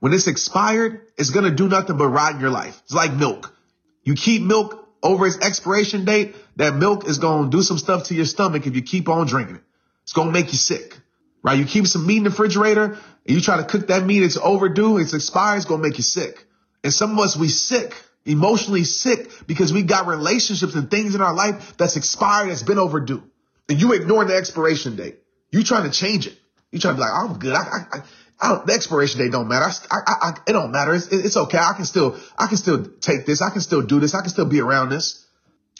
when 0.00 0.12
it's 0.12 0.26
expired, 0.26 1.02
it's 1.16 1.30
going 1.30 1.44
to 1.44 1.54
do 1.54 1.68
nothing 1.68 1.96
but 1.96 2.08
rot 2.08 2.34
in 2.34 2.40
your 2.40 2.50
life. 2.50 2.80
It's 2.82 2.92
like 2.92 3.14
milk. 3.14 3.54
You 4.02 4.14
keep 4.14 4.42
milk 4.42 4.88
over 5.04 5.24
its 5.24 5.38
expiration 5.38 6.04
date, 6.04 6.34
that 6.56 6.74
milk 6.74 7.08
is 7.08 7.18
going 7.18 7.48
to 7.48 7.56
do 7.56 7.62
some 7.62 7.78
stuff 7.78 8.04
to 8.08 8.14
your 8.14 8.24
stomach 8.24 8.66
if 8.66 8.74
you 8.74 8.82
keep 8.82 9.08
on 9.08 9.28
drinking 9.28 9.56
it. 9.56 9.62
It's 10.02 10.12
going 10.12 10.28
to 10.28 10.32
make 10.32 10.50
you 10.50 10.58
sick, 10.58 10.98
right? 11.44 11.56
You 11.56 11.64
keep 11.64 11.86
some 11.86 12.08
meat 12.08 12.18
in 12.18 12.24
the 12.24 12.30
refrigerator 12.30 12.84
and 12.84 13.00
you 13.24 13.40
try 13.40 13.58
to 13.58 13.64
cook 13.64 13.86
that 13.86 14.04
meat. 14.04 14.24
It's 14.24 14.36
overdue. 14.36 14.98
It's 14.98 15.14
expired. 15.14 15.58
It's 15.58 15.66
going 15.66 15.80
to 15.80 15.88
make 15.88 15.96
you 15.96 16.02
sick. 16.02 16.44
And 16.82 16.92
some 16.92 17.12
of 17.12 17.24
us, 17.24 17.36
we 17.36 17.46
sick, 17.46 17.94
emotionally 18.30 18.84
sick 18.84 19.30
because 19.46 19.72
we 19.72 19.82
got 19.82 20.06
relationships 20.06 20.74
and 20.74 20.90
things 20.90 21.14
in 21.14 21.20
our 21.20 21.34
life 21.34 21.76
that's 21.76 21.96
expired, 21.96 22.50
that's 22.50 22.62
been 22.62 22.78
overdue. 22.78 23.22
And 23.68 23.80
you 23.80 23.92
ignoring 23.92 24.28
the 24.28 24.36
expiration 24.36 24.96
date. 24.96 25.18
You 25.50 25.64
trying 25.64 25.90
to 25.90 25.96
change 25.96 26.26
it. 26.26 26.36
You 26.70 26.78
trying 26.78 26.94
to 26.94 26.98
be 26.98 27.02
like, 27.02 27.12
I'm 27.12 27.38
good. 27.38 27.54
I, 27.54 27.58
I, 27.58 28.02
I 28.40 28.48
don't, 28.48 28.66
the 28.66 28.72
expiration 28.72 29.20
date 29.20 29.32
don't 29.32 29.48
matter. 29.48 29.66
I, 29.90 29.96
I, 30.06 30.14
I, 30.22 30.30
it 30.46 30.52
don't 30.52 30.72
matter. 30.72 30.94
It's, 30.94 31.08
it's 31.08 31.36
okay. 31.36 31.58
I 31.58 31.72
can 31.74 31.84
still, 31.84 32.18
I 32.38 32.46
can 32.46 32.56
still 32.56 32.86
take 33.00 33.26
this. 33.26 33.42
I 33.42 33.50
can 33.50 33.60
still 33.60 33.82
do 33.82 34.00
this. 34.00 34.14
I 34.14 34.20
can 34.20 34.30
still 34.30 34.46
be 34.46 34.60
around 34.60 34.88
this. 34.90 35.26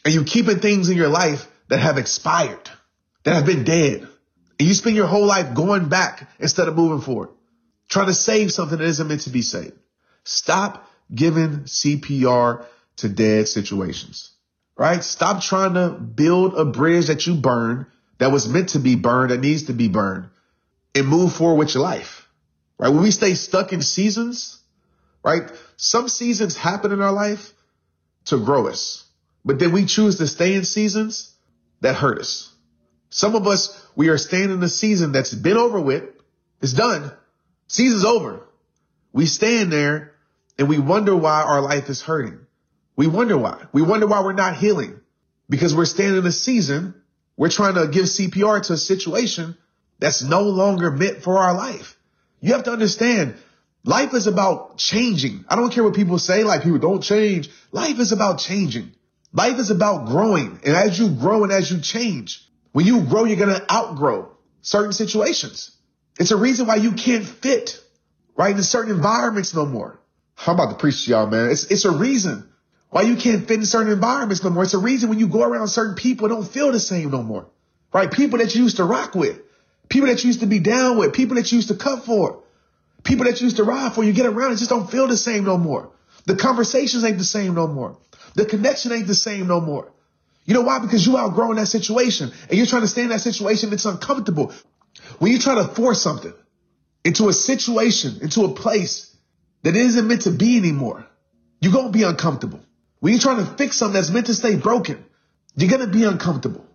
And 0.04 0.12
you 0.12 0.24
keeping 0.24 0.58
things 0.58 0.88
in 0.88 0.96
your 0.96 1.08
life 1.08 1.46
that 1.68 1.78
have 1.78 1.98
expired, 1.98 2.68
that 3.24 3.34
have 3.34 3.46
been 3.46 3.64
dead. 3.64 4.06
And 4.58 4.68
you 4.68 4.74
spend 4.74 4.96
your 4.96 5.06
whole 5.06 5.26
life 5.26 5.54
going 5.54 5.88
back 5.88 6.28
instead 6.38 6.68
of 6.68 6.76
moving 6.76 7.00
forward, 7.00 7.30
trying 7.88 8.06
to 8.06 8.14
save 8.14 8.52
something 8.52 8.78
that 8.78 8.84
isn't 8.84 9.08
meant 9.08 9.22
to 9.22 9.30
be 9.30 9.42
saved. 9.42 9.72
Stop 10.24 10.89
giving 11.14 11.60
CPR 11.64 12.64
to 12.96 13.08
dead 13.08 13.48
situations, 13.48 14.30
right? 14.76 15.02
Stop 15.02 15.42
trying 15.42 15.74
to 15.74 15.90
build 15.90 16.54
a 16.54 16.64
bridge 16.64 17.06
that 17.06 17.26
you 17.26 17.34
burn 17.34 17.86
that 18.18 18.30
was 18.30 18.48
meant 18.48 18.70
to 18.70 18.78
be 18.78 18.96
burned, 18.96 19.30
that 19.30 19.40
needs 19.40 19.64
to 19.64 19.72
be 19.72 19.88
burned 19.88 20.28
and 20.94 21.06
move 21.06 21.32
forward 21.32 21.58
with 21.58 21.74
your 21.74 21.82
life, 21.82 22.28
right? 22.78 22.90
When 22.90 23.02
we 23.02 23.10
stay 23.10 23.34
stuck 23.34 23.72
in 23.72 23.82
seasons, 23.82 24.58
right? 25.22 25.50
Some 25.76 26.08
seasons 26.08 26.56
happen 26.56 26.92
in 26.92 27.00
our 27.00 27.12
life 27.12 27.52
to 28.26 28.44
grow 28.44 28.68
us, 28.68 29.04
but 29.44 29.58
then 29.58 29.72
we 29.72 29.86
choose 29.86 30.18
to 30.18 30.26
stay 30.26 30.54
in 30.54 30.64
seasons 30.64 31.34
that 31.80 31.94
hurt 31.94 32.18
us. 32.18 32.52
Some 33.08 33.34
of 33.34 33.46
us, 33.46 33.84
we 33.96 34.08
are 34.08 34.18
staying 34.18 34.50
in 34.50 34.62
a 34.62 34.68
season 34.68 35.12
that's 35.12 35.34
been 35.34 35.56
over 35.56 35.80
with. 35.80 36.04
It's 36.60 36.72
done. 36.72 37.10
Season's 37.66 38.04
over. 38.04 38.46
We 39.12 39.26
stand 39.26 39.72
there 39.72 40.09
and 40.60 40.68
we 40.68 40.78
wonder 40.78 41.16
why 41.16 41.42
our 41.42 41.62
life 41.62 41.88
is 41.88 42.02
hurting. 42.02 42.38
We 42.94 43.06
wonder 43.06 43.38
why. 43.38 43.64
We 43.72 43.80
wonder 43.80 44.06
why 44.06 44.22
we're 44.22 44.34
not 44.34 44.56
healing 44.56 45.00
because 45.48 45.74
we're 45.74 45.86
standing 45.86 46.18
in 46.18 46.26
a 46.26 46.32
season. 46.32 46.94
We're 47.38 47.48
trying 47.48 47.76
to 47.76 47.88
give 47.88 48.04
CPR 48.04 48.60
to 48.66 48.74
a 48.74 48.76
situation 48.76 49.56
that's 49.98 50.22
no 50.22 50.42
longer 50.42 50.90
meant 50.90 51.22
for 51.22 51.38
our 51.38 51.54
life. 51.54 51.96
You 52.42 52.52
have 52.52 52.64
to 52.64 52.72
understand 52.72 53.36
life 53.84 54.12
is 54.12 54.26
about 54.26 54.76
changing. 54.76 55.46
I 55.48 55.56
don't 55.56 55.72
care 55.72 55.82
what 55.82 55.94
people 55.94 56.18
say, 56.18 56.44
like 56.44 56.62
people 56.62 56.78
don't 56.78 57.02
change. 57.02 57.48
Life 57.72 57.98
is 57.98 58.12
about 58.12 58.38
changing. 58.38 58.92
Life 59.32 59.58
is 59.58 59.70
about 59.70 60.08
growing. 60.08 60.60
And 60.66 60.76
as 60.76 60.98
you 60.98 61.08
grow 61.08 61.42
and 61.42 61.52
as 61.52 61.70
you 61.70 61.80
change, 61.80 62.46
when 62.72 62.84
you 62.84 63.00
grow, 63.00 63.24
you're 63.24 63.38
going 63.38 63.58
to 63.58 63.72
outgrow 63.72 64.36
certain 64.60 64.92
situations. 64.92 65.74
It's 66.18 66.32
a 66.32 66.36
reason 66.36 66.66
why 66.66 66.76
you 66.76 66.92
can't 66.92 67.24
fit 67.24 67.80
right 68.36 68.54
in 68.54 68.62
certain 68.62 68.94
environments 68.94 69.54
no 69.54 69.64
more. 69.64 69.99
I'm 70.46 70.54
about 70.54 70.70
to 70.70 70.76
preach 70.76 71.04
to 71.04 71.10
y'all, 71.10 71.26
man. 71.26 71.50
It's, 71.50 71.64
it's 71.64 71.84
a 71.84 71.90
reason 71.90 72.48
why 72.88 73.02
you 73.02 73.16
can't 73.16 73.46
fit 73.46 73.58
in 73.58 73.66
certain 73.66 73.92
environments 73.92 74.42
no 74.42 74.50
more. 74.50 74.62
It's 74.62 74.74
a 74.74 74.78
reason 74.78 75.08
when 75.08 75.18
you 75.18 75.28
go 75.28 75.42
around 75.42 75.68
certain 75.68 75.94
people, 75.94 76.28
don't 76.28 76.48
feel 76.48 76.72
the 76.72 76.80
same 76.80 77.10
no 77.10 77.22
more, 77.22 77.46
right? 77.92 78.10
People 78.10 78.38
that 78.38 78.54
you 78.54 78.62
used 78.62 78.78
to 78.78 78.84
rock 78.84 79.14
with, 79.14 79.38
people 79.88 80.08
that 80.08 80.22
you 80.24 80.28
used 80.28 80.40
to 80.40 80.46
be 80.46 80.58
down 80.58 80.98
with, 80.98 81.12
people 81.12 81.36
that 81.36 81.52
you 81.52 81.56
used 81.56 81.68
to 81.68 81.76
cut 81.76 82.04
for, 82.04 82.42
people 83.04 83.26
that 83.26 83.40
you 83.40 83.44
used 83.44 83.58
to 83.58 83.64
ride 83.64 83.92
for. 83.92 84.02
You 84.02 84.12
get 84.12 84.26
around, 84.26 84.52
it 84.52 84.56
just 84.56 84.70
don't 84.70 84.90
feel 84.90 85.06
the 85.06 85.16
same 85.16 85.44
no 85.44 85.58
more. 85.58 85.92
The 86.26 86.36
conversations 86.36 87.04
ain't 87.04 87.18
the 87.18 87.24
same 87.24 87.54
no 87.54 87.66
more. 87.66 87.98
The 88.34 88.46
connection 88.46 88.92
ain't 88.92 89.06
the 89.06 89.14
same 89.14 89.46
no 89.46 89.60
more. 89.60 89.92
You 90.44 90.54
know 90.54 90.62
why? 90.62 90.78
Because 90.78 91.06
you 91.06 91.18
outgrown 91.18 91.56
that 91.56 91.66
situation 91.66 92.32
and 92.48 92.58
you're 92.58 92.66
trying 92.66 92.82
to 92.82 92.88
stay 92.88 93.02
in 93.02 93.08
that 93.10 93.20
situation. 93.20 93.72
It's 93.72 93.84
uncomfortable. 93.84 94.52
When 95.18 95.30
you 95.30 95.38
try 95.38 95.54
to 95.54 95.64
force 95.64 96.00
something 96.02 96.32
into 97.04 97.28
a 97.28 97.32
situation, 97.32 98.18
into 98.22 98.44
a 98.44 98.54
place 98.54 99.09
that 99.62 99.76
isn't 99.76 100.06
meant 100.06 100.22
to 100.22 100.30
be 100.30 100.56
anymore, 100.56 101.06
you're 101.60 101.72
going 101.72 101.86
to 101.86 101.92
be 101.92 102.02
uncomfortable. 102.04 102.60
When 103.00 103.12
you're 103.12 103.20
trying 103.20 103.44
to 103.44 103.52
fix 103.56 103.76
something 103.76 103.94
that's 103.94 104.10
meant 104.10 104.26
to 104.26 104.34
stay 104.34 104.56
broken, 104.56 105.04
you're 105.56 105.70
going 105.70 105.82
to 105.82 105.92
be 105.92 106.04
uncomfortable. 106.04 106.66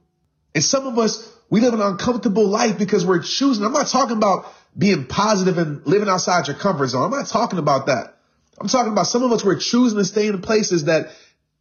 And 0.53 0.63
some 0.63 0.87
of 0.87 0.97
us, 0.97 1.31
we 1.49 1.61
live 1.61 1.73
an 1.73 1.81
uncomfortable 1.81 2.47
life 2.47 2.77
because 2.77 3.05
we're 3.05 3.21
choosing. 3.21 3.65
I'm 3.65 3.73
not 3.73 3.87
talking 3.87 4.17
about 4.17 4.51
being 4.77 5.05
positive 5.05 5.57
and 5.57 5.85
living 5.85 6.09
outside 6.09 6.47
your 6.47 6.55
comfort 6.55 6.87
zone. 6.87 7.03
I'm 7.03 7.11
not 7.11 7.27
talking 7.27 7.59
about 7.59 7.87
that. 7.87 8.17
I'm 8.59 8.67
talking 8.67 8.91
about 8.91 9.07
some 9.07 9.23
of 9.23 9.31
us, 9.31 9.43
we're 9.43 9.59
choosing 9.59 9.97
to 9.97 10.05
stay 10.05 10.27
in 10.27 10.41
places 10.41 10.85
that, 10.85 11.09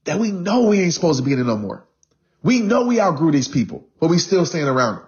that 0.04 0.18
we 0.18 0.30
know 0.30 0.62
we 0.62 0.80
ain't 0.80 0.94
supposed 0.94 1.18
to 1.18 1.24
be 1.24 1.32
in 1.32 1.44
no 1.46 1.56
more. 1.56 1.86
We 2.42 2.60
know 2.60 2.84
we 2.84 3.00
outgrew 3.00 3.32
these 3.32 3.48
people, 3.48 3.86
but 3.98 4.08
we 4.08 4.18
still 4.18 4.46
staying 4.46 4.68
around 4.68 4.96
them, 4.96 5.06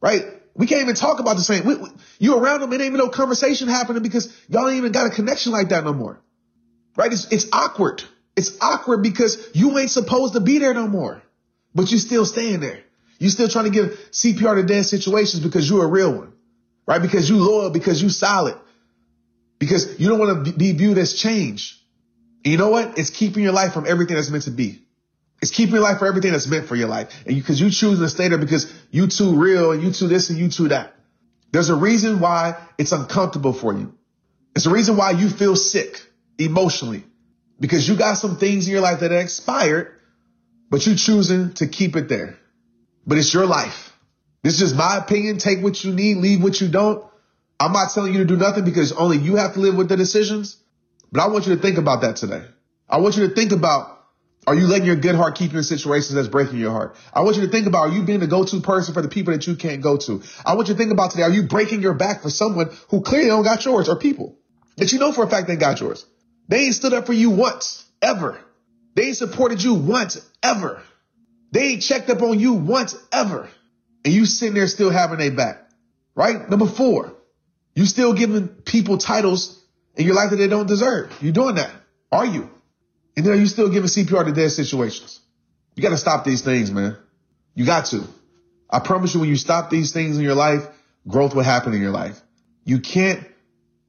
right? 0.00 0.24
We 0.54 0.66
can't 0.66 0.82
even 0.82 0.94
talk 0.94 1.18
about 1.18 1.36
the 1.36 1.42
same. 1.42 1.64
We, 1.64 1.74
we, 1.74 1.88
you 2.18 2.38
around 2.38 2.60
them, 2.60 2.72
it 2.72 2.76
ain't 2.76 2.86
even 2.86 2.98
no 2.98 3.08
conversation 3.08 3.68
happening 3.68 4.02
because 4.02 4.34
y'all 4.48 4.68
ain't 4.68 4.78
even 4.78 4.92
got 4.92 5.06
a 5.06 5.10
connection 5.10 5.52
like 5.52 5.70
that 5.70 5.84
no 5.84 5.92
more, 5.92 6.20
right? 6.96 7.12
It's, 7.12 7.30
it's 7.32 7.46
awkward. 7.52 8.04
It's 8.36 8.56
awkward 8.60 9.02
because 9.02 9.50
you 9.54 9.76
ain't 9.78 9.90
supposed 9.90 10.34
to 10.34 10.40
be 10.40 10.58
there 10.58 10.74
no 10.74 10.86
more, 10.86 11.22
but 11.74 11.90
you 11.90 11.98
still 11.98 12.24
staying 12.24 12.60
there. 12.60 12.80
You 13.18 13.30
still 13.30 13.48
trying 13.48 13.66
to 13.66 13.70
give 13.70 13.98
CPR 14.10 14.56
to 14.56 14.62
dead 14.62 14.86
situations 14.86 15.42
because 15.42 15.68
you're 15.68 15.84
a 15.84 15.88
real 15.88 16.12
one, 16.12 16.32
right? 16.86 17.00
Because 17.00 17.28
you 17.28 17.38
loyal, 17.38 17.70
because 17.70 18.02
you 18.02 18.08
solid, 18.08 18.56
because 19.58 19.98
you 19.98 20.08
don't 20.08 20.18
want 20.18 20.46
to 20.46 20.52
be 20.52 20.72
viewed 20.72 20.98
as 20.98 21.14
change. 21.14 21.80
And 22.44 22.52
you 22.52 22.58
know 22.58 22.68
what? 22.68 22.98
It's 22.98 23.10
keeping 23.10 23.42
your 23.42 23.52
life 23.52 23.72
from 23.72 23.86
everything 23.86 24.16
that's 24.16 24.30
meant 24.30 24.44
to 24.44 24.50
be. 24.50 24.83
It's 25.44 25.50
keeping 25.50 25.76
life 25.76 25.98
for 25.98 26.06
everything 26.06 26.32
that's 26.32 26.46
meant 26.46 26.68
for 26.68 26.74
your 26.74 26.88
life. 26.88 27.12
And 27.26 27.36
because 27.36 27.60
you, 27.60 27.66
you 27.66 27.72
choose 27.72 27.98
to 27.98 28.08
stay 28.08 28.28
there 28.28 28.38
because 28.38 28.72
you 28.90 29.08
too 29.08 29.36
real 29.36 29.72
and 29.72 29.82
you 29.82 29.92
too 29.92 30.08
this 30.08 30.30
and 30.30 30.38
you 30.38 30.48
too 30.48 30.68
that. 30.68 30.94
There's 31.52 31.68
a 31.68 31.74
reason 31.74 32.18
why 32.18 32.56
it's 32.78 32.92
uncomfortable 32.92 33.52
for 33.52 33.74
you. 33.74 33.92
It's 34.56 34.64
a 34.64 34.70
reason 34.70 34.96
why 34.96 35.10
you 35.10 35.28
feel 35.28 35.54
sick. 35.54 36.00
emotionally 36.38 37.04
because 37.60 37.86
you 37.86 37.94
got 37.94 38.14
some 38.14 38.38
things 38.38 38.66
in 38.66 38.72
your 38.72 38.80
life 38.80 39.00
that 39.00 39.12
expired, 39.12 40.00
but 40.70 40.86
you 40.86 40.96
choosing 40.96 41.52
to 41.60 41.66
keep 41.66 41.94
it 41.94 42.08
there. 42.08 42.38
But 43.06 43.18
it's 43.18 43.34
your 43.34 43.44
life. 43.44 43.92
This 44.42 44.62
is 44.62 44.72
my 44.72 44.96
opinion. 44.96 45.36
Take 45.36 45.62
what 45.62 45.84
you 45.84 45.92
need, 45.92 46.16
leave 46.16 46.42
what 46.42 46.58
you 46.58 46.68
don't. 46.68 47.04
I'm 47.60 47.72
not 47.72 47.92
telling 47.92 48.14
you 48.14 48.20
to 48.20 48.24
do 48.24 48.36
nothing 48.38 48.64
because 48.64 48.92
only 48.92 49.18
you 49.18 49.36
have 49.36 49.52
to 49.52 49.60
live 49.60 49.76
with 49.76 49.90
the 49.90 49.98
decisions. 49.98 50.56
But 51.12 51.20
I 51.20 51.28
want 51.28 51.46
you 51.46 51.54
to 51.54 51.60
think 51.60 51.76
about 51.76 52.00
that 52.00 52.16
today. 52.16 52.44
I 52.88 52.96
want 52.96 53.18
you 53.18 53.28
to 53.28 53.34
think 53.34 53.52
about 53.52 53.93
are 54.46 54.54
you 54.54 54.66
letting 54.66 54.86
your 54.86 54.96
good 54.96 55.14
heart 55.14 55.36
keep 55.36 55.52
you 55.52 55.58
in 55.58 55.64
situations 55.64 56.14
that's 56.14 56.28
breaking 56.28 56.58
your 56.58 56.70
heart? 56.70 56.96
I 57.12 57.20
want 57.20 57.36
you 57.36 57.42
to 57.42 57.48
think 57.48 57.66
about 57.66 57.88
are 57.88 57.92
you 57.92 58.02
being 58.02 58.20
the 58.20 58.26
go-to 58.26 58.60
person 58.60 58.94
for 58.94 59.02
the 59.02 59.08
people 59.08 59.32
that 59.32 59.46
you 59.46 59.56
can't 59.56 59.80
go 59.82 59.96
to? 59.96 60.22
I 60.44 60.54
want 60.54 60.68
you 60.68 60.74
to 60.74 60.78
think 60.78 60.92
about 60.92 61.12
today, 61.12 61.22
are 61.22 61.30
you 61.30 61.44
breaking 61.44 61.80
your 61.82 61.94
back 61.94 62.22
for 62.22 62.30
someone 62.30 62.70
who 62.88 63.00
clearly 63.00 63.28
don't 63.28 63.44
got 63.44 63.64
yours 63.64 63.88
or 63.88 63.96
people 63.96 64.36
that 64.76 64.92
you 64.92 64.98
know 64.98 65.12
for 65.12 65.24
a 65.24 65.28
fact 65.28 65.46
they 65.46 65.56
got 65.56 65.80
yours? 65.80 66.04
They 66.48 66.66
ain't 66.66 66.74
stood 66.74 66.92
up 66.92 67.06
for 67.06 67.12
you 67.12 67.30
once, 67.30 67.84
ever. 68.02 68.38
They 68.94 69.06
ain't 69.06 69.16
supported 69.16 69.62
you 69.62 69.74
once, 69.74 70.20
ever. 70.42 70.82
They 71.52 71.68
ain't 71.68 71.82
checked 71.82 72.10
up 72.10 72.20
on 72.20 72.38
you 72.38 72.54
once, 72.54 72.96
ever. 73.12 73.48
And 74.04 74.12
you 74.12 74.26
sitting 74.26 74.54
there 74.54 74.66
still 74.66 74.90
having 74.90 75.20
a 75.20 75.30
back, 75.30 75.70
right? 76.14 76.48
Number 76.50 76.66
four, 76.66 77.14
you 77.74 77.86
still 77.86 78.12
giving 78.12 78.48
people 78.48 78.98
titles 78.98 79.60
in 79.96 80.04
your 80.06 80.14
life 80.14 80.30
that 80.30 80.36
they 80.36 80.48
don't 80.48 80.66
deserve. 80.66 81.16
You 81.22 81.32
doing 81.32 81.54
that? 81.54 81.70
Are 82.12 82.26
you? 82.26 82.50
And 83.16 83.24
then 83.24 83.32
are 83.32 83.36
you 83.36 83.46
still 83.46 83.68
giving 83.68 83.88
CPR 83.88 84.24
to 84.24 84.32
dead 84.32 84.50
situations? 84.50 85.20
You 85.74 85.82
got 85.82 85.90
to 85.90 85.96
stop 85.96 86.24
these 86.24 86.42
things, 86.42 86.70
man. 86.70 86.96
You 87.54 87.64
got 87.64 87.86
to. 87.86 88.04
I 88.68 88.80
promise 88.80 89.14
you, 89.14 89.20
when 89.20 89.28
you 89.28 89.36
stop 89.36 89.70
these 89.70 89.92
things 89.92 90.16
in 90.16 90.22
your 90.22 90.34
life, 90.34 90.66
growth 91.06 91.34
will 91.34 91.42
happen 91.42 91.74
in 91.74 91.80
your 91.80 91.92
life. 91.92 92.20
You 92.64 92.80
can't. 92.80 93.24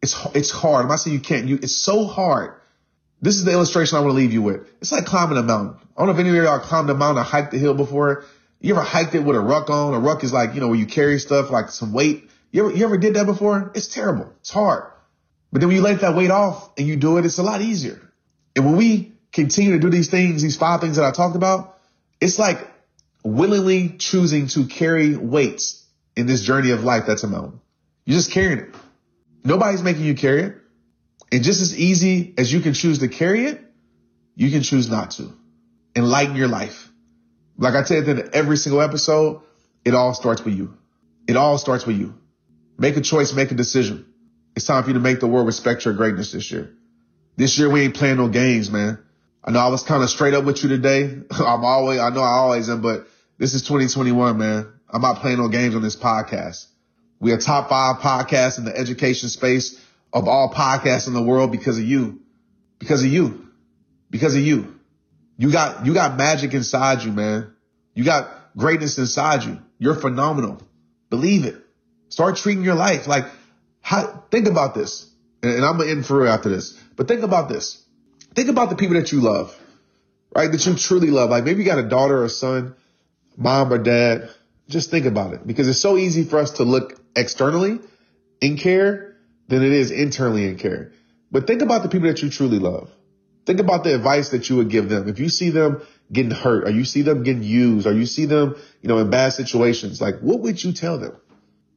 It's 0.01 0.15
it's 0.35 0.51
hard. 0.51 0.83
I'm 0.83 0.89
not 0.89 0.97
saying 0.97 1.15
you 1.15 1.21
can't. 1.21 1.47
You 1.47 1.55
it's 1.55 1.75
so 1.75 2.05
hard. 2.05 2.53
This 3.21 3.35
is 3.37 3.45
the 3.45 3.51
illustration 3.51 3.97
I 3.97 4.01
want 4.01 4.11
to 4.11 4.15
leave 4.15 4.33
you 4.33 4.41
with. 4.41 4.67
It's 4.81 4.91
like 4.91 5.05
climbing 5.05 5.37
a 5.37 5.43
mountain. 5.43 5.79
I 5.97 6.01
don't 6.01 6.07
know 6.07 6.13
if 6.13 6.19
any 6.19 6.29
of 6.29 6.35
y'all 6.35 6.59
climbed 6.59 6.89
a 6.89 6.93
mountain 6.93 7.21
or 7.21 7.25
hiked 7.25 7.51
the 7.51 7.57
hill 7.57 7.73
before. 7.73 8.25
You 8.59 8.75
ever 8.75 8.83
hiked 8.83 9.15
it 9.15 9.21
with 9.21 9.35
a 9.35 9.39
ruck 9.39 9.69
on? 9.69 9.93
A 9.93 9.99
ruck 9.99 10.23
is 10.23 10.33
like 10.33 10.53
you 10.53 10.61
know 10.61 10.67
where 10.67 10.77
you 10.77 10.85
carry 10.85 11.17
stuff 11.19 11.49
like 11.49 11.69
some 11.69 11.93
weight. 11.93 12.29
You 12.51 12.67
ever 12.67 12.75
you 12.75 12.85
ever 12.85 12.97
did 12.97 13.15
that 13.15 13.25
before? 13.25 13.71
It's 13.73 13.87
terrible. 13.87 14.31
It's 14.41 14.51
hard. 14.51 14.91
But 15.51 15.61
then 15.61 15.69
when 15.69 15.77
you 15.77 15.83
let 15.83 16.01
that 16.01 16.15
weight 16.15 16.31
off 16.31 16.69
and 16.77 16.85
you 16.85 16.97
do 16.97 17.17
it, 17.17 17.25
it's 17.25 17.37
a 17.37 17.43
lot 17.43 17.61
easier. 17.61 17.99
And 18.55 18.65
when 18.65 18.75
we 18.75 19.14
continue 19.35 19.73
to 19.73 19.79
do 19.79 19.89
these 19.89 20.09
things, 20.09 20.41
these 20.41 20.55
five 20.55 20.79
things 20.79 20.95
that 20.95 21.03
I 21.03 21.11
talked 21.11 21.35
about, 21.35 21.77
it's 22.21 22.39
like 22.39 22.65
willingly 23.21 23.89
choosing 23.97 24.47
to 24.47 24.65
carry 24.65 25.17
weights 25.17 25.85
in 26.15 26.25
this 26.25 26.41
journey 26.41 26.71
of 26.71 26.85
life 26.85 27.03
that's 27.05 27.23
a 27.23 27.27
mountain. 27.27 27.59
You're 28.05 28.15
just 28.15 28.31
carrying 28.31 28.59
it. 28.59 28.75
Nobody's 29.43 29.83
making 29.83 30.05
you 30.05 30.15
carry 30.15 30.43
it. 30.43 30.55
And 31.33 31.43
just 31.43 31.61
as 31.61 31.77
easy 31.77 32.33
as 32.37 32.51
you 32.51 32.61
can 32.61 32.73
choose 32.73 32.99
to 32.99 33.09
carry 33.09 33.45
it, 33.45 33.61
you 34.35 34.51
can 34.51 34.61
choose 34.61 34.89
not 34.89 35.11
to. 35.11 35.33
Enlighten 35.97 36.37
your 36.37 36.47
life. 36.47 36.89
Like 37.57 37.73
I 37.73 37.83
said 37.83 38.07
in 38.07 38.29
every 38.33 38.55
single 38.55 38.81
episode, 38.81 39.41
it 39.83 39.93
all 39.93 40.13
starts 40.13 40.45
with 40.45 40.55
you. 40.55 40.77
It 41.27 41.35
all 41.35 41.57
starts 41.57 41.85
with 41.85 41.97
you. 41.97 42.15
Make 42.77 42.95
a 42.95 43.01
choice, 43.01 43.33
make 43.33 43.51
a 43.51 43.55
decision. 43.55 44.05
It's 44.55 44.65
time 44.65 44.83
for 44.83 44.89
you 44.89 44.93
to 44.93 45.01
make 45.01 45.19
the 45.19 45.27
world 45.27 45.45
respect 45.45 45.83
your 45.83 45.93
greatness 45.93 46.31
this 46.31 46.49
year. 46.51 46.73
This 47.35 47.57
year 47.59 47.69
we 47.69 47.81
ain't 47.81 47.95
playing 47.95 48.17
no 48.17 48.29
games, 48.29 48.71
man. 48.71 48.99
I 49.45 49.51
know 49.51 49.59
I 49.59 49.67
was 49.67 49.83
kind 49.83 50.01
of 50.01 50.09
straight 50.09 50.33
up 50.33 50.43
with 50.43 50.63
you 50.63 50.69
today. 50.69 51.03
I'm 51.31 51.63
always, 51.63 51.99
I 51.99 52.09
know 52.09 52.21
I 52.21 52.31
always 52.31 52.67
am, 52.67 52.81
but 52.81 53.07
this 53.37 53.53
is 53.53 53.61
2021, 53.61 54.37
man. 54.37 54.73
I'm 54.89 55.01
not 55.01 55.17
playing 55.17 55.37
no 55.37 55.49
games 55.49 55.75
on 55.75 55.83
this 55.83 55.95
podcast. 55.95 56.65
We 57.19 57.31
are 57.31 57.37
top 57.37 57.69
five 57.69 57.97
podcasts 57.97 58.57
in 58.57 58.65
the 58.65 58.75
education 58.75 59.29
space 59.29 59.79
of 60.11 60.27
all 60.27 60.51
podcasts 60.51 61.07
in 61.07 61.13
the 61.13 61.21
world 61.21 61.51
because 61.51 61.77
of 61.77 61.83
you, 61.83 62.21
because 62.79 63.03
of 63.03 63.11
you, 63.11 63.47
because 64.09 64.35
of 64.35 64.41
you. 64.41 64.79
You 65.37 65.51
got, 65.51 65.85
you 65.85 65.93
got 65.93 66.17
magic 66.17 66.53
inside 66.53 67.03
you, 67.03 67.11
man. 67.11 67.53
You 67.93 68.03
got 68.03 68.29
greatness 68.57 68.97
inside 68.97 69.43
you. 69.43 69.59
You're 69.77 69.95
phenomenal. 69.95 70.61
Believe 71.09 71.45
it. 71.45 71.57
Start 72.09 72.37
treating 72.37 72.63
your 72.63 72.75
life 72.75 73.07
like, 73.07 73.25
how, 73.81 74.23
think 74.31 74.47
about 74.47 74.73
this. 74.73 75.09
And, 75.43 75.53
and 75.53 75.65
I'm 75.65 75.77
going 75.77 75.87
to 75.89 75.95
end 75.95 76.05
for 76.05 76.21
real 76.21 76.31
after 76.31 76.49
this, 76.49 76.79
but 76.95 77.07
think 77.07 77.21
about 77.21 77.49
this. 77.49 77.84
Think 78.35 78.49
about 78.49 78.69
the 78.69 78.75
people 78.75 78.95
that 78.95 79.11
you 79.13 79.21
love, 79.21 79.57
right? 80.35 80.51
That 80.51 80.65
you 80.65 80.75
truly 80.75 81.09
love. 81.09 81.29
Like 81.29 81.45
maybe 81.45 81.63
you 81.63 81.65
got 81.65 81.79
a 81.79 81.87
daughter 81.87 82.21
or 82.21 82.29
son, 82.29 82.75
mom 83.37 83.71
or 83.71 83.77
dad. 83.77 84.29
Just 84.67 84.91
think 84.91 85.05
about 85.05 85.33
it 85.33 85.47
because 85.47 85.67
it's 85.69 85.79
so 85.79 85.95
easy 85.97 86.23
for 86.23 86.39
us 86.39 86.51
to 86.51 86.63
look 86.63 86.99
externally 87.15 87.79
in 88.41 88.57
care 88.57 89.15
than 89.47 89.63
it 89.63 89.71
is 89.71 89.91
internally 89.91 90.47
in 90.47 90.57
care. 90.57 90.91
But 91.31 91.47
think 91.47 91.61
about 91.61 91.83
the 91.83 91.89
people 91.89 92.07
that 92.07 92.21
you 92.21 92.29
truly 92.29 92.59
love. 92.59 92.91
Think 93.45 93.59
about 93.59 93.83
the 93.83 93.93
advice 93.93 94.29
that 94.29 94.49
you 94.49 94.57
would 94.57 94.69
give 94.69 94.89
them. 94.89 95.07
If 95.07 95.19
you 95.19 95.29
see 95.29 95.51
them 95.51 95.81
getting 96.11 96.31
hurt 96.31 96.67
or 96.67 96.71
you 96.71 96.83
see 96.83 97.03
them 97.03 97.23
getting 97.23 97.43
used 97.43 97.87
or 97.87 97.93
you 97.93 98.05
see 98.05 98.25
them, 98.25 98.55
you 98.81 98.89
know, 98.89 98.97
in 98.97 99.09
bad 99.09 99.33
situations, 99.33 100.01
like 100.01 100.19
what 100.19 100.39
would 100.41 100.61
you 100.61 100.73
tell 100.73 100.97
them? 100.97 101.15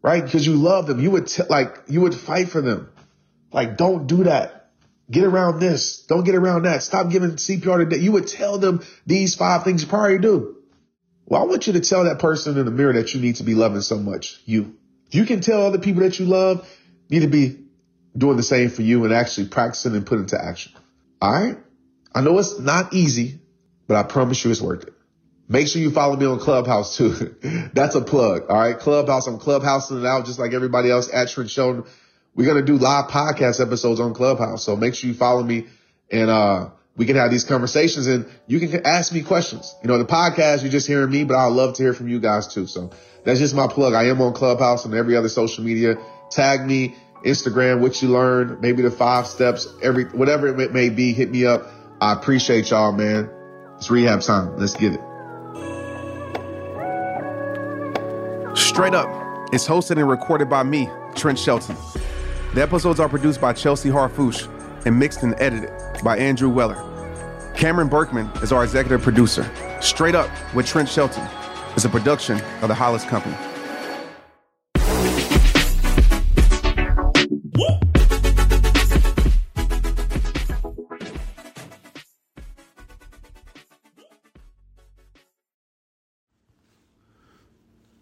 Right? 0.02 0.24
Because 0.24 0.46
you 0.46 0.54
love 0.54 0.86
them. 0.86 1.00
You 1.00 1.10
would 1.10 1.26
t- 1.26 1.42
like, 1.48 1.82
you 1.88 2.00
would 2.00 2.14
fight 2.14 2.48
for 2.48 2.62
them. 2.62 2.90
Like, 3.52 3.76
don't 3.76 4.06
do 4.06 4.24
that. 4.24 4.57
Get 5.10 5.24
around 5.24 5.60
this. 5.60 6.02
Don't 6.02 6.24
get 6.24 6.34
around 6.34 6.64
that. 6.64 6.82
Stop 6.82 7.10
giving 7.10 7.32
CPR 7.32 7.78
to 7.78 7.84
that. 7.86 8.00
You 8.00 8.12
would 8.12 8.26
tell 8.26 8.58
them 8.58 8.84
these 9.06 9.34
five 9.34 9.64
things 9.64 9.82
you 9.82 9.88
probably 9.88 10.18
do. 10.18 10.56
Well, 11.26 11.42
I 11.42 11.44
want 11.46 11.66
you 11.66 11.74
to 11.74 11.80
tell 11.80 12.04
that 12.04 12.18
person 12.18 12.58
in 12.58 12.64
the 12.64 12.70
mirror 12.70 12.94
that 12.94 13.14
you 13.14 13.20
need 13.20 13.36
to 13.36 13.42
be 13.42 13.54
loving 13.54 13.80
so 13.80 13.98
much. 13.98 14.40
You. 14.44 14.76
You 15.10 15.24
can 15.24 15.40
tell 15.40 15.66
other 15.66 15.78
people 15.78 16.02
that 16.02 16.18
you 16.18 16.26
love 16.26 16.68
need 17.08 17.20
to 17.20 17.28
be 17.28 17.64
doing 18.16 18.36
the 18.36 18.42
same 18.42 18.68
for 18.70 18.82
you 18.82 19.04
and 19.04 19.14
actually 19.14 19.48
practicing 19.48 19.94
and 19.94 20.06
put 20.06 20.18
into 20.18 20.42
action. 20.42 20.72
All 21.22 21.32
right. 21.32 21.58
I 22.14 22.20
know 22.20 22.38
it's 22.38 22.58
not 22.58 22.92
easy, 22.92 23.40
but 23.86 23.96
I 23.96 24.02
promise 24.02 24.44
you 24.44 24.50
it's 24.50 24.60
worth 24.60 24.84
it. 24.84 24.94
Make 25.48 25.68
sure 25.68 25.80
you 25.80 25.90
follow 25.90 26.16
me 26.16 26.26
on 26.26 26.38
Clubhouse 26.38 26.96
too. 26.96 27.36
That's 27.72 27.94
a 27.94 28.02
plug. 28.02 28.44
All 28.50 28.58
right. 28.58 28.78
Clubhouse. 28.78 29.26
I'm 29.26 29.38
Clubhousing 29.38 30.00
it 30.00 30.06
out 30.06 30.26
just 30.26 30.38
like 30.38 30.52
everybody 30.52 30.90
else 30.90 31.08
at 31.12 31.28
Trent 31.28 31.50
Shelton. 31.50 31.84
We're 32.38 32.44
going 32.44 32.64
to 32.64 32.72
do 32.72 32.78
live 32.78 33.10
podcast 33.10 33.60
episodes 33.60 33.98
on 33.98 34.14
Clubhouse. 34.14 34.62
So 34.62 34.76
make 34.76 34.94
sure 34.94 35.08
you 35.08 35.14
follow 35.14 35.42
me 35.42 35.66
and, 36.08 36.30
uh, 36.30 36.70
we 36.96 37.04
can 37.04 37.16
have 37.16 37.32
these 37.32 37.42
conversations 37.42 38.06
and 38.06 38.26
you 38.46 38.60
can 38.60 38.86
ask 38.86 39.12
me 39.12 39.22
questions. 39.22 39.74
You 39.82 39.88
know, 39.88 39.98
the 39.98 40.04
podcast, 40.04 40.62
you're 40.62 40.70
just 40.70 40.86
hearing 40.86 41.10
me, 41.10 41.24
but 41.24 41.34
I'd 41.34 41.48
love 41.48 41.74
to 41.74 41.82
hear 41.82 41.92
from 41.92 42.06
you 42.06 42.20
guys 42.20 42.46
too. 42.46 42.68
So 42.68 42.92
that's 43.24 43.40
just 43.40 43.56
my 43.56 43.66
plug. 43.66 43.92
I 43.92 44.04
am 44.04 44.20
on 44.20 44.34
Clubhouse 44.34 44.84
and 44.84 44.94
every 44.94 45.16
other 45.16 45.28
social 45.28 45.64
media. 45.64 45.96
Tag 46.30 46.64
me, 46.64 46.94
Instagram, 47.24 47.80
what 47.80 48.00
you 48.02 48.08
learned, 48.08 48.60
maybe 48.60 48.82
the 48.82 48.90
five 48.92 49.26
steps, 49.26 49.66
every, 49.82 50.04
whatever 50.04 50.46
it 50.46 50.72
may 50.72 50.90
be, 50.90 51.12
hit 51.12 51.32
me 51.32 51.44
up. 51.44 51.66
I 52.00 52.12
appreciate 52.12 52.70
y'all, 52.70 52.92
man. 52.92 53.28
It's 53.78 53.90
rehab 53.90 54.20
time. 54.20 54.56
Let's 54.56 54.74
get 54.74 54.92
it. 54.92 55.00
Straight 58.56 58.94
up, 58.94 59.08
it's 59.52 59.66
hosted 59.66 59.98
and 59.98 60.08
recorded 60.08 60.48
by 60.48 60.62
me, 60.62 60.88
Trent 61.16 61.36
Shelton. 61.36 61.76
The 62.54 62.62
episodes 62.62 62.98
are 62.98 63.10
produced 63.10 63.42
by 63.42 63.52
Chelsea 63.52 63.90
Harfouche 63.90 64.48
and 64.86 64.98
mixed 64.98 65.22
and 65.22 65.34
edited 65.38 65.70
by 66.02 66.16
Andrew 66.16 66.48
Weller. 66.48 66.82
Cameron 67.54 67.88
Berkman 67.88 68.30
is 68.42 68.52
our 68.52 68.64
executive 68.64 69.02
producer. 69.02 69.48
Straight 69.82 70.14
Up 70.14 70.30
with 70.54 70.66
Trent 70.66 70.88
Shelton 70.88 71.28
is 71.76 71.84
a 71.84 71.90
production 71.90 72.40
of 72.62 72.68
the 72.68 72.74
Hollis 72.74 73.04
Company. 73.04 73.36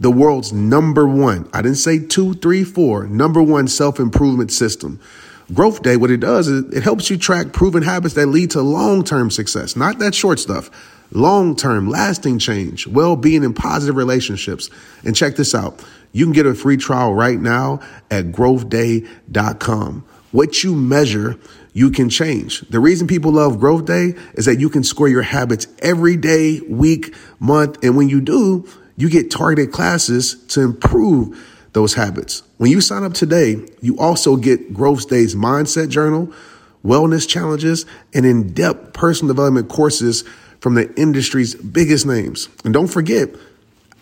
the 0.00 0.10
world's 0.10 0.52
number 0.52 1.06
one, 1.06 1.48
I 1.52 1.62
didn't 1.62 1.76
say 1.76 1.98
two, 1.98 2.34
three, 2.34 2.64
four, 2.64 3.06
number 3.06 3.42
one 3.42 3.68
self 3.68 4.00
improvement 4.00 4.50
system. 4.50 4.98
Growth 5.52 5.82
Day, 5.82 5.96
what 5.96 6.10
it 6.10 6.20
does 6.20 6.48
is 6.48 6.72
it 6.72 6.82
helps 6.82 7.10
you 7.10 7.16
track 7.16 7.52
proven 7.52 7.82
habits 7.82 8.14
that 8.14 8.26
lead 8.26 8.52
to 8.52 8.62
long 8.62 9.04
term 9.04 9.30
success, 9.30 9.76
not 9.76 9.98
that 9.98 10.14
short 10.14 10.38
stuff. 10.38 10.70
Long 11.12 11.56
term, 11.56 11.88
lasting 11.88 12.38
change, 12.38 12.86
well 12.86 13.16
being, 13.16 13.44
and 13.44 13.54
positive 13.54 13.96
relationships. 13.96 14.70
And 15.04 15.14
check 15.14 15.36
this 15.36 15.54
out 15.54 15.84
you 16.12 16.24
can 16.24 16.32
get 16.32 16.46
a 16.46 16.54
free 16.54 16.76
trial 16.76 17.14
right 17.14 17.38
now 17.38 17.80
at 18.10 18.26
growthday.com. 18.26 20.04
What 20.32 20.62
you 20.62 20.74
measure, 20.74 21.36
you 21.72 21.90
can 21.90 22.08
change. 22.08 22.60
The 22.62 22.80
reason 22.80 23.06
people 23.06 23.32
love 23.32 23.58
Growth 23.58 23.84
Day 23.84 24.14
is 24.34 24.44
that 24.46 24.60
you 24.60 24.68
can 24.68 24.84
score 24.84 25.08
your 25.08 25.22
habits 25.22 25.66
every 25.80 26.16
day, 26.16 26.60
week, 26.60 27.14
month. 27.38 27.82
And 27.82 27.96
when 27.96 28.08
you 28.08 28.20
do, 28.20 28.68
you 29.00 29.08
get 29.08 29.30
targeted 29.30 29.72
classes 29.72 30.34
to 30.48 30.60
improve 30.60 31.38
those 31.72 31.94
habits. 31.94 32.42
When 32.58 32.70
you 32.70 32.82
sign 32.82 33.02
up 33.02 33.14
today, 33.14 33.56
you 33.80 33.98
also 33.98 34.36
get 34.36 34.74
Growth 34.74 35.08
Day's 35.08 35.34
mindset 35.34 35.88
journal, 35.88 36.30
wellness 36.84 37.26
challenges, 37.26 37.86
and 38.12 38.26
in 38.26 38.52
depth 38.52 38.92
personal 38.92 39.32
development 39.32 39.70
courses 39.70 40.24
from 40.60 40.74
the 40.74 40.92
industry's 41.00 41.54
biggest 41.54 42.04
names. 42.04 42.50
And 42.62 42.74
don't 42.74 42.88
forget, 42.88 43.30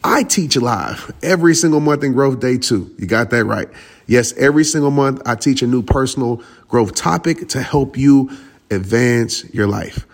I 0.03 0.25
teach 0.25 0.57
live 0.57 1.13
every 1.23 1.55
single 1.55 1.81
month 1.81 2.03
in 2.03 2.13
Growth 2.13 2.41
Day 2.41 2.59
too. 2.59 2.93
You 2.99 3.07
got 3.07 3.31
that 3.31 3.45
right. 3.45 3.69
Yes, 4.09 4.33
every 4.33 4.65
single 4.65 4.91
month 4.91 5.23
I 5.27 5.37
teach 5.37 5.63
a 5.63 5.69
new 5.69 5.83
personal 5.83 6.43
growth 6.67 6.97
topic 6.97 7.49
to 7.51 7.63
help 7.63 7.97
you 7.97 8.31
advance 8.71 9.45
your 9.55 9.69
life. 9.69 10.07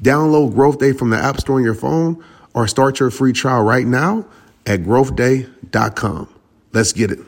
Download 0.00 0.52
Growth 0.52 0.80
Day 0.80 0.92
from 0.92 1.10
the 1.10 1.16
App 1.16 1.40
Store 1.40 1.58
on 1.58 1.62
your 1.62 1.74
phone 1.74 2.24
or 2.54 2.66
start 2.68 3.00
your 3.00 3.10
free 3.10 3.32
trial 3.32 3.62
right 3.62 3.86
now 3.86 4.26
at 4.66 4.80
growthday.com. 4.80 6.28
Let's 6.72 6.92
get 6.92 7.10
it. 7.10 7.18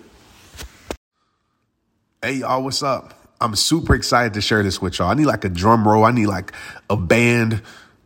Hey, 2.22 2.34
y'all, 2.34 2.62
what's 2.62 2.82
up? 2.82 3.14
I'm 3.40 3.54
super 3.56 3.94
excited 3.94 4.34
to 4.34 4.40
share 4.40 4.62
this 4.62 4.80
with 4.80 4.98
y'all. 4.98 5.10
I 5.10 5.14
need 5.14 5.26
like 5.26 5.44
a 5.44 5.48
drum 5.48 5.86
roll, 5.86 6.04
I 6.04 6.12
need 6.12 6.26
like 6.26 6.52
a 6.88 6.96
band. 6.96 7.62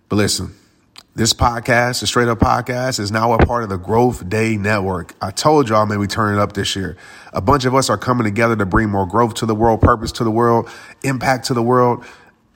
But 0.08 0.16
listen, 0.16 0.54
this 1.14 1.32
podcast, 1.32 2.00
the 2.00 2.06
Straight 2.06 2.28
Up 2.28 2.38
Podcast, 2.38 2.98
is 2.98 3.12
now 3.12 3.32
a 3.32 3.38
part 3.38 3.62
of 3.62 3.68
the 3.68 3.76
Growth 3.76 4.28
Day 4.28 4.56
Network. 4.56 5.14
I 5.20 5.30
told 5.30 5.68
y'all, 5.68 5.84
man, 5.86 5.98
we 5.98 6.06
turn 6.06 6.36
it 6.36 6.40
up 6.40 6.54
this 6.54 6.74
year. 6.74 6.96
A 7.32 7.40
bunch 7.40 7.64
of 7.64 7.74
us 7.74 7.90
are 7.90 7.98
coming 7.98 8.24
together 8.24 8.56
to 8.56 8.66
bring 8.66 8.88
more 8.88 9.06
growth 9.06 9.34
to 9.34 9.46
the 9.46 9.54
world, 9.54 9.80
purpose 9.80 10.12
to 10.12 10.24
the 10.24 10.30
world, 10.30 10.68
impact 11.02 11.46
to 11.46 11.54
the 11.54 11.62
world, 11.62 12.04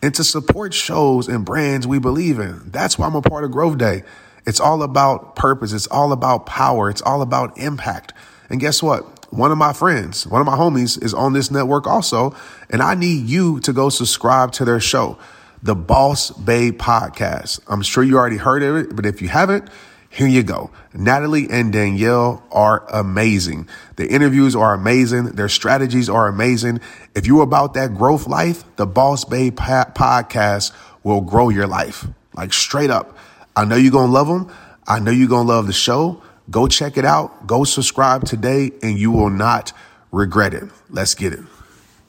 and 0.02 0.14
to 0.14 0.24
support 0.24 0.74
shows 0.74 1.28
and 1.28 1.44
brands 1.44 1.86
we 1.86 1.98
believe 1.98 2.38
in. 2.38 2.70
That's 2.70 2.98
why 2.98 3.06
I'm 3.06 3.14
a 3.14 3.22
part 3.22 3.44
of 3.44 3.50
Growth 3.50 3.78
Day. 3.78 4.02
It's 4.46 4.60
all 4.60 4.82
about 4.82 5.36
purpose. 5.36 5.72
It's 5.72 5.86
all 5.86 6.12
about 6.12 6.46
power. 6.46 6.90
It's 6.90 7.02
all 7.02 7.22
about 7.22 7.58
impact. 7.58 8.12
And 8.50 8.60
guess 8.60 8.82
what? 8.82 9.04
One 9.32 9.50
of 9.50 9.56
my 9.56 9.72
friends, 9.72 10.26
one 10.26 10.40
of 10.40 10.46
my 10.46 10.56
homies 10.56 11.02
is 11.02 11.14
on 11.14 11.32
this 11.32 11.50
network 11.50 11.86
also. 11.86 12.34
And 12.68 12.82
I 12.82 12.94
need 12.94 13.26
you 13.26 13.60
to 13.60 13.72
go 13.72 13.88
subscribe 13.88 14.52
to 14.52 14.64
their 14.64 14.80
show, 14.80 15.18
the 15.62 15.74
Boss 15.74 16.30
Babe 16.30 16.78
Podcast. 16.78 17.60
I'm 17.66 17.82
sure 17.82 18.04
you 18.04 18.18
already 18.18 18.36
heard 18.36 18.62
of 18.62 18.76
it, 18.76 18.94
but 18.94 19.06
if 19.06 19.22
you 19.22 19.28
haven't, 19.28 19.68
here 20.10 20.28
you 20.28 20.42
go. 20.42 20.70
Natalie 20.92 21.48
and 21.48 21.72
Danielle 21.72 22.42
are 22.52 22.84
amazing. 22.92 23.66
The 23.96 24.06
interviews 24.06 24.54
are 24.54 24.74
amazing. 24.74 25.24
Their 25.24 25.48
strategies 25.48 26.10
are 26.10 26.28
amazing. 26.28 26.80
If 27.14 27.26
you're 27.26 27.42
about 27.42 27.72
that 27.74 27.94
growth 27.94 28.26
life, 28.26 28.64
the 28.76 28.86
Boss 28.86 29.24
Babe 29.24 29.56
podcast 29.56 30.72
will 31.02 31.22
grow 31.22 31.48
your 31.48 31.66
life. 31.66 32.06
Like 32.34 32.52
straight 32.52 32.90
up. 32.90 33.16
I 33.54 33.64
know 33.64 33.76
you're 33.76 33.92
going 33.92 34.08
to 34.08 34.12
love 34.12 34.28
them. 34.28 34.52
I 34.86 34.98
know 34.98 35.10
you're 35.10 35.28
going 35.28 35.46
to 35.46 35.52
love 35.52 35.66
the 35.66 35.72
show. 35.72 36.22
Go 36.50 36.66
check 36.66 36.96
it 36.96 37.04
out. 37.04 37.46
Go 37.46 37.64
subscribe 37.64 38.24
today 38.24 38.72
and 38.82 38.98
you 38.98 39.10
will 39.10 39.30
not 39.30 39.72
regret 40.10 40.54
it. 40.54 40.64
Let's 40.90 41.14
get 41.14 41.32
it. 41.32 41.40